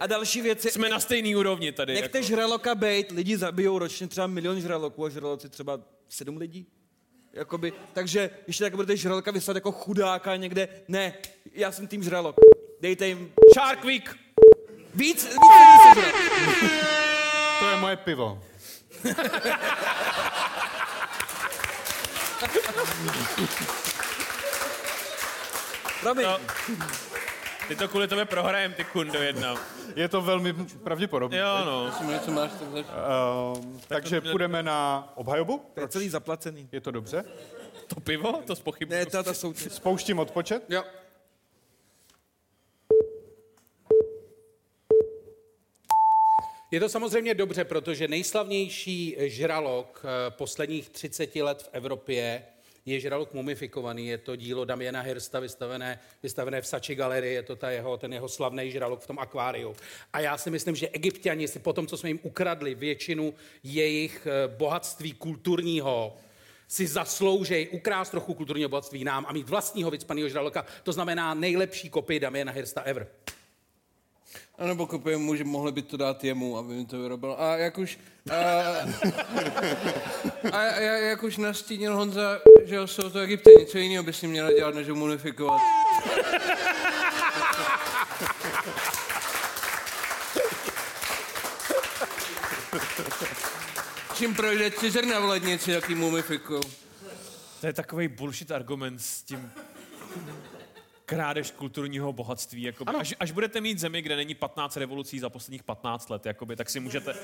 A 0.00 0.06
další 0.06 0.40
věci. 0.42 0.70
Jsme 0.70 0.88
na 0.88 1.00
stejný 1.00 1.36
úrovni 1.36 1.72
tady. 1.72 1.94
Nechte 1.94 2.18
jako. 2.18 2.28
žraloka 2.28 2.74
bejt, 2.74 3.10
lidi 3.10 3.36
zabijou 3.36 3.78
ročně 3.78 4.08
třeba 4.08 4.26
milion 4.26 4.60
žraloků 4.60 5.04
a 5.04 5.08
žraloci 5.10 5.48
třeba 5.48 5.80
sedm 6.08 6.36
lidí. 6.36 6.66
Jakoby, 7.32 7.72
takže 7.92 8.30
ještě 8.46 8.64
tak 8.64 8.74
budete 8.74 8.96
žraloka 8.96 9.30
vyslat 9.30 9.54
jako 9.54 9.72
chudáka 9.72 10.36
někde. 10.36 10.68
Ne, 10.88 11.14
já 11.52 11.72
jsem 11.72 11.86
tým 11.86 12.02
žralok. 12.02 12.36
Dejte 12.80 13.06
jim... 13.06 13.32
Shark 13.54 13.84
Week! 13.84 14.16
Víc, 14.94 15.24
víc. 15.24 16.04
To 17.58 17.68
je 17.68 17.76
moje 17.76 17.96
pivo. 17.96 18.42
Promiň. 26.00 26.26
No, 26.26 26.38
ty 27.68 27.76
to 27.76 27.88
kvůli 27.88 28.08
tobě 28.08 28.24
prohrajem, 28.24 28.72
ty 28.72 28.84
kundo 28.84 29.22
jedna. 29.22 29.54
Je 29.96 30.08
to 30.08 30.20
velmi 30.22 30.52
pravděpodobné. 30.84 31.38
Jo, 31.38 31.64
no. 31.64 31.92
Co 32.24 32.30
máš 32.30 32.50
takhle? 32.58 32.80
Uh, 32.80 33.64
takže 33.88 34.20
půjdeme 34.20 34.62
na 34.62 35.12
obhajobu. 35.14 35.62
To 35.74 35.80
je 35.80 35.88
celý 35.88 36.08
zaplacený. 36.08 36.68
Je 36.72 36.80
to 36.80 36.90
dobře? 36.90 37.24
To 37.94 38.00
pivo? 38.00 38.42
To 38.46 38.56
spochybnuju. 38.56 39.04
Ne, 39.04 39.06
ta, 39.06 39.22
ta 39.22 39.34
soutěž. 39.34 39.72
Spouštím 39.72 40.18
odpočet. 40.18 40.64
Jo. 40.68 40.84
Je 46.70 46.80
to 46.80 46.88
samozřejmě 46.88 47.34
dobře, 47.34 47.64
protože 47.64 48.08
nejslavnější 48.08 49.16
žralok 49.18 50.04
eh, 50.04 50.30
posledních 50.30 50.90
30 50.90 51.36
let 51.36 51.62
v 51.62 51.68
Evropě 51.72 52.46
je 52.86 53.00
žralok 53.00 53.34
mumifikovaný. 53.34 54.06
Je 54.06 54.18
to 54.18 54.36
dílo 54.36 54.64
Damiana 54.64 55.00
Hirsta 55.00 55.40
vystavené, 55.40 55.98
vystavené 56.22 56.60
v 56.60 56.66
Sači 56.66 56.94
galerii. 56.94 57.34
Je 57.34 57.42
to 57.42 57.56
ta 57.56 57.70
jeho, 57.70 57.96
ten 57.96 58.12
jeho 58.12 58.28
slavný 58.28 58.70
žralok 58.70 59.00
v 59.00 59.06
tom 59.06 59.18
akváriu. 59.18 59.74
A 60.12 60.20
já 60.20 60.38
si 60.38 60.50
myslím, 60.50 60.76
že 60.76 60.88
egyptiani 60.88 61.48
si 61.48 61.58
po 61.58 61.72
tom, 61.72 61.86
co 61.86 61.96
jsme 61.96 62.10
jim 62.10 62.20
ukradli 62.22 62.74
většinu 62.74 63.34
jejich 63.62 64.26
eh, 64.26 64.48
bohatství 64.48 65.12
kulturního, 65.12 66.16
si 66.68 66.86
zasloužej 66.86 67.68
ukrást 67.72 68.10
trochu 68.10 68.34
kulturního 68.34 68.68
bohatství 68.68 69.04
nám 69.04 69.26
a 69.28 69.32
mít 69.32 69.48
vlastního 69.48 69.90
vycpaného 69.90 70.28
žraloka. 70.28 70.64
To 70.82 70.92
znamená 70.92 71.34
nejlepší 71.34 71.90
kopii 71.90 72.20
Damiana 72.20 72.52
Hirsta 72.52 72.82
ever. 72.82 73.08
A 74.62 74.66
nebo 74.66 74.86
kopie 74.86 75.16
může, 75.16 75.44
mohli 75.44 75.72
by 75.72 75.82
to 75.82 75.96
dát 75.96 76.24
jemu, 76.24 76.58
aby 76.58 76.74
mi 76.74 76.86
to 76.86 77.02
vyrobil. 77.02 77.36
A 77.38 77.56
jak 77.56 77.78
už... 77.78 77.98
A, 78.30 78.34
a, 80.52 80.58
a 80.58 80.80
jak 80.80 81.22
už 81.22 81.36
nastínil 81.36 81.96
Honza, 81.96 82.38
že 82.64 82.86
jsou 82.86 83.10
to 83.10 83.18
egyptěni, 83.18 83.66
co 83.66 83.78
jiného 83.78 84.04
by 84.04 84.12
si 84.12 84.26
měla 84.26 84.52
dělat, 84.52 84.74
než 84.74 84.88
ho? 84.88 85.58
Čím 94.14 94.34
projde 94.34 94.70
cizer 94.70 95.04
v 95.04 95.24
lednici, 95.24 95.70
jaký 95.70 95.94
mumifikují. 95.94 96.62
To 97.60 97.66
je 97.66 97.72
takový 97.72 98.08
bullshit 98.08 98.50
argument 98.50 98.98
s 98.98 99.22
tím 99.22 99.52
krádež 101.14 101.50
kulturního 101.50 102.12
bohatství. 102.12 102.62
Jakoby. 102.62 102.92
Až, 102.98 103.14
až, 103.20 103.30
budete 103.30 103.60
mít 103.60 103.78
zemi, 103.78 104.02
kde 104.02 104.16
není 104.16 104.34
15 104.34 104.76
revolucí 104.76 105.18
za 105.18 105.30
posledních 105.30 105.62
15 105.62 106.10
let, 106.10 106.26
jakoby, 106.26 106.56
tak, 106.56 106.70
si 106.70 106.80
můžete, 106.80 107.14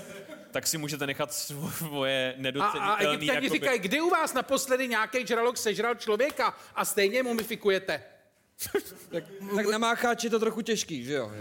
tak 0.51 0.67
si 0.67 0.79
můžete 0.79 1.07
nechat 1.07 1.33
svoje 1.33 2.33
A, 2.33 2.39
a 2.39 2.43
nedocenitelné... 2.43 2.97
egyptiani 2.99 3.45
jakoby- 3.45 3.49
říkají, 3.49 3.79
kdy 3.79 4.01
u 4.01 4.11
vás 4.11 4.35
naposledy 4.35 4.89
nějaký 4.89 5.27
žralok 5.27 5.57
sežral 5.57 5.95
člověka 5.95 6.57
a 6.75 6.85
stejně 6.85 7.23
mumifikujete. 7.23 8.03
tak, 9.11 9.25
tak 9.57 9.67
na 9.67 9.79
mácháči 9.79 10.27
je 10.27 10.31
to 10.31 10.39
trochu 10.39 10.63
těžký, 10.63 11.05
že 11.05 11.13
jo? 11.15 11.33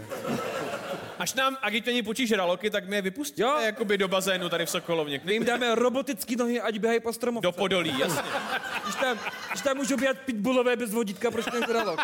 Až 1.18 1.34
nám 1.34 1.56
Egyptěni 1.66 2.02
počí 2.02 2.26
žraloky, 2.26 2.70
tak 2.70 2.88
my 2.88 2.96
je 2.96 3.02
vypustíme 3.02 3.48
jo. 3.48 3.58
jakoby 3.60 3.98
do 3.98 4.08
bazénu 4.08 4.48
tady 4.48 4.66
v 4.66 4.70
Sokolovně. 4.70 5.20
My 5.24 5.32
jim 5.32 5.44
dáme 5.44 5.74
robotický 5.74 6.36
nohy, 6.36 6.60
ať 6.60 6.78
běhají 6.78 7.00
po 7.00 7.12
stromovce. 7.12 7.46
Do 7.46 7.52
podolí, 7.52 7.98
jasně. 7.98 8.22
Když 8.82 8.94
tam, 8.94 9.18
když 9.50 9.62
tam 9.62 9.76
můžou 9.76 9.96
běhat 9.96 10.18
pitbullové 10.18 10.76
bez 10.76 10.92
vodítka, 10.92 11.30
proč 11.30 11.44
ten 11.44 11.64
žralok? 11.68 12.00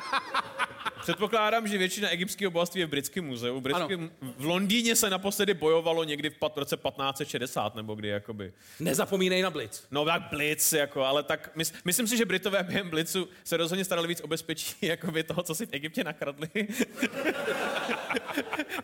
Předpokládám, 1.05 1.69
že 1.69 1.79
většina 1.79 2.09
egyptského 2.09 2.51
bohatství 2.51 2.81
je 2.81 2.87
v 2.87 2.91
britském 2.91 3.25
muzeu. 3.25 3.61
V, 3.61 3.63
britském, 3.63 4.11
v 4.21 4.45
Londýně 4.45 4.97
se 4.97 5.11
naposledy 5.11 5.55
bojovalo 5.55 6.05
někdy 6.05 6.31
v 6.31 6.39
pat- 6.39 6.53
roce 6.57 6.77
1560, 6.77 7.75
nebo 7.75 7.95
kdy, 7.95 8.09
jakoby. 8.09 8.53
Nezapomínej 8.81 9.43
na 9.43 9.51
Blitz. 9.51 9.83
No 9.91 10.05
tak 10.05 10.23
Blitz, 10.31 10.73
jako, 10.73 11.05
ale 11.05 11.23
tak 11.23 11.51
mys, 11.55 11.73
myslím 11.85 12.07
si, 12.07 12.17
že 12.17 12.25
Britové 12.25 12.63
během 12.63 12.91
Blitzu 12.91 13.29
se 13.45 13.57
rozhodně 13.57 13.85
starali 13.85 14.09
víc 14.09 14.21
o 14.21 14.27
bezpečí 14.27 14.75
jakoby 14.87 15.23
toho, 15.23 15.43
co 15.43 15.55
si 15.55 15.67
v 15.67 15.73
Egyptě 15.73 16.05
nakradli. 16.05 16.49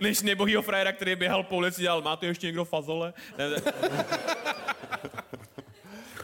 Než 0.00 0.22
nebohýho 0.22 0.62
frajera, 0.62 0.92
který 0.92 1.16
běhal 1.16 1.42
po 1.42 1.56
ulici, 1.56 1.82
dělal, 1.82 2.02
má 2.02 2.16
tu 2.16 2.26
ještě 2.26 2.46
někdo 2.46 2.64
fazole? 2.64 3.12
Ne, 3.38 3.50
ne. 3.50 3.56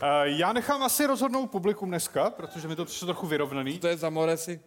Uh, 0.02 0.08
já 0.24 0.52
nechám 0.52 0.82
asi 0.82 1.06
rozhodnout 1.06 1.46
publikum 1.46 1.88
dneska, 1.88 2.30
protože 2.30 2.68
mi 2.68 2.76
to 2.76 2.84
přišlo 2.84 3.06
trochu 3.06 3.26
vyrovnaný. 3.26 3.78
To 3.78 3.86
je 3.86 3.96
za 3.96 4.10
Moresy. 4.10 4.60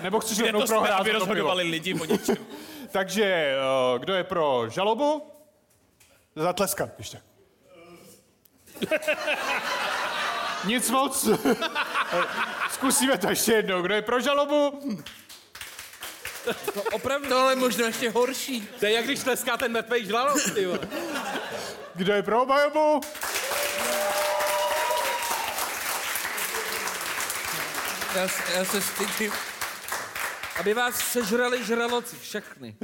Nebo 0.00 0.20
chceš 0.20 0.38
rovnou 0.38 0.60
to 0.60 0.66
jsme, 0.66 0.76
prohrát 0.76 1.00
aby 1.00 1.12
rozhodovali 1.12 1.62
lidi 1.62 1.94
o 1.94 2.04
něčem. 2.04 2.36
Takže 2.90 3.54
uh, 3.94 3.98
kdo 3.98 4.14
je 4.14 4.24
pro 4.24 4.64
žalobu? 4.68 5.26
Zatleskat, 6.36 6.90
ještě. 6.98 7.20
Nic 10.64 10.90
moc. 10.90 11.28
Zkusíme 12.70 13.18
to 13.18 13.30
ještě 13.30 13.52
jednou. 13.52 13.82
Kdo 13.82 13.94
je 13.94 14.02
pro 14.02 14.20
žalobu? 14.20 14.80
To 16.74 16.82
opravdu... 16.92 17.28
Tohle 17.28 17.52
je 17.52 17.56
možná 17.56 17.86
ještě 17.86 18.10
horší. 18.10 18.68
To 18.80 18.86
je 18.86 18.92
jak 18.92 19.04
když 19.04 19.20
tleská 19.20 19.56
ten 19.56 19.72
mrtvej 19.72 20.06
vole. 20.66 20.78
Kdo 21.94 22.12
je 22.12 22.22
pro 22.22 22.42
obhajobu? 22.42 23.00
Já, 28.16 28.28
já 28.54 28.64
se 28.64 28.80
stydím. 28.80 29.32
Aby 30.60 30.74
vás 30.74 30.94
sežrali 30.94 31.64
žraloci, 31.64 32.16
všechny. 32.16 32.76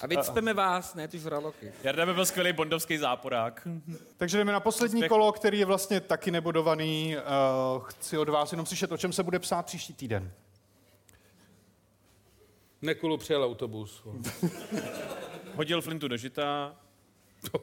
A 0.00 0.06
vycpeme 0.06 0.54
vás, 0.54 0.94
ne 0.94 1.08
ty 1.08 1.18
žraloky. 1.18 1.72
Jarda 1.82 2.06
by 2.06 2.14
byl 2.14 2.26
skvělý 2.26 2.52
bondovský 2.52 2.98
záporák. 2.98 3.68
Takže 4.16 4.38
jdeme 4.38 4.52
na 4.52 4.60
poslední 4.60 4.96
Úspěch. 4.96 5.08
kolo, 5.08 5.32
který 5.32 5.58
je 5.58 5.64
vlastně 5.66 6.00
taky 6.00 6.30
nebodovaný. 6.30 7.16
Uh, 7.16 7.82
chci 7.84 8.18
od 8.18 8.28
vás 8.28 8.52
jenom 8.52 8.66
slyšet, 8.66 8.92
o 8.92 8.96
čem 8.96 9.12
se 9.12 9.22
bude 9.22 9.38
psát 9.38 9.66
příští 9.66 9.94
týden. 9.94 10.32
Nekulu 12.82 13.16
přijel 13.16 13.44
autobus. 13.44 14.02
Hodil 15.54 15.82
flintu 15.82 16.08
do 16.08 16.16
žita. 16.16 16.76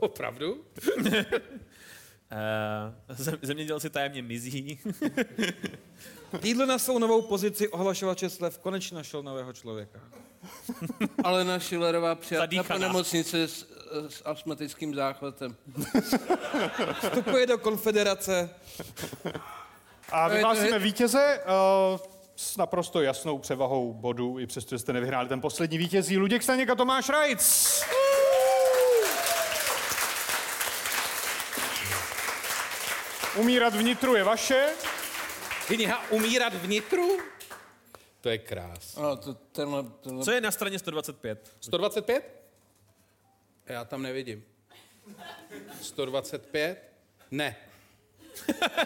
Opravdu? 0.00 0.64
Eh, 2.30 3.14
zem- 3.14 3.38
zemědělci 3.42 3.90
tajemně 3.90 4.22
mizí. 4.22 4.78
Týdle 6.40 6.66
na 6.66 6.78
svou 6.78 6.98
novou 6.98 7.22
pozici 7.22 7.68
ohlašovače 7.68 8.30
slev 8.30 8.58
konečně 8.58 8.96
našel 8.96 9.22
nového 9.22 9.52
člověka. 9.52 10.00
Ale 11.24 11.44
na 11.44 11.60
Schillerová 11.60 12.14
přijata 12.14 12.62
po 12.62 12.78
nemocnici 12.78 13.42
s, 13.42 13.66
s 14.08 14.22
astmatickým 14.24 14.94
záchvatem. 14.94 15.56
Vstupuje 17.02 17.46
do 17.46 17.58
konfederace. 17.58 18.50
A 20.12 20.28
vyhlásíme 20.28 20.78
vítěze 20.78 21.40
uh, 21.44 22.00
s 22.36 22.56
naprosto 22.56 23.02
jasnou 23.02 23.38
převahou 23.38 23.92
bodů, 23.92 24.38
i 24.38 24.46
přesto, 24.46 24.74
že 24.74 24.78
jste 24.78 24.92
nevyhráli 24.92 25.28
ten 25.28 25.40
poslední 25.40 25.78
vítězí. 25.78 26.18
Luděk 26.18 26.42
Staněk 26.42 26.70
a 26.70 26.74
Tomáš 26.74 27.08
Rajc. 27.08 27.82
Umírat 33.36 33.74
vnitru 33.74 34.14
je 34.14 34.24
vaše. 34.24 34.68
Kniha 35.66 36.10
Umírat 36.10 36.54
vnitru? 36.54 37.18
To 38.20 38.28
je 38.28 38.38
krás. 38.38 38.96
Ano, 38.96 39.16
to, 39.16 39.34
tenhle, 39.34 39.84
tenhle... 40.00 40.24
Co 40.24 40.32
je 40.32 40.40
na 40.40 40.50
straně 40.50 40.78
125? 40.78 41.56
125? 41.60 42.42
Já 43.66 43.84
tam 43.84 44.02
nevidím. 44.02 44.44
125? 45.82 46.92
Ne. 47.30 47.56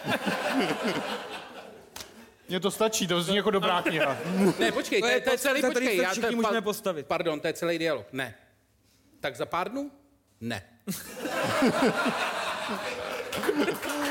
Mně 2.49 2.59
to 2.59 2.71
stačí, 2.71 3.07
to 3.07 3.21
zní 3.21 3.35
jako 3.35 3.51
dobrá 3.51 3.81
kniha. 3.81 4.17
Ne, 4.59 4.71
počkej, 4.71 5.01
to 5.01 5.07
je, 5.07 5.21
to 5.21 5.31
je 5.31 5.37
celý, 5.37 5.61
počkej. 5.61 5.97
Já, 5.97 6.11
všichni 6.11 6.29
to, 6.29 6.35
můžeme 6.35 6.61
postavit. 6.61 7.07
Pardon, 7.07 7.39
to 7.39 7.47
je 7.47 7.53
celý 7.53 7.77
dialog. 7.77 8.07
Ne. 8.11 8.35
Tak 9.19 9.35
za 9.35 9.45
pár 9.45 9.71
dnů? 9.71 9.91
Ne. 10.41 10.63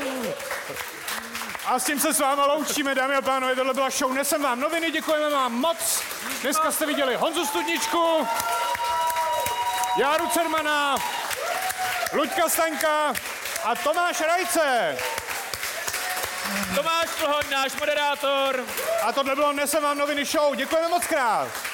A 1.65 1.79
s 1.79 1.83
tím 1.83 1.99
se 1.99 2.13
s 2.13 2.19
váma 2.19 2.45
loučíme, 2.45 2.95
dámy 2.95 3.15
a 3.15 3.21
pánové, 3.21 3.55
tohle 3.55 3.73
byla 3.73 3.89
show 3.89 4.13
Nesem 4.13 4.41
vám 4.41 4.59
noviny, 4.59 4.91
děkujeme 4.91 5.29
vám 5.29 5.53
moc. 5.53 6.03
Dneska 6.41 6.71
jste 6.71 6.85
viděli 6.85 7.15
Honzu 7.15 7.45
Studničku, 7.45 8.27
Járu 9.97 10.27
Cermana, 10.27 10.95
Luďka 12.13 12.49
Staňka 12.49 13.13
a 13.63 13.75
Tomáš 13.75 14.21
Rajce. 14.21 14.97
Tomáš 16.75 17.09
Plhoň, 17.19 17.43
náš 17.51 17.73
moderátor. 17.75 18.65
A 19.03 19.11
tohle 19.11 19.35
bylo 19.35 19.53
Nesem 19.53 19.83
vám 19.83 19.97
noviny 19.97 20.25
show. 20.25 20.55
Děkujeme 20.55 20.87
moc 20.87 21.07
krát. 21.07 21.70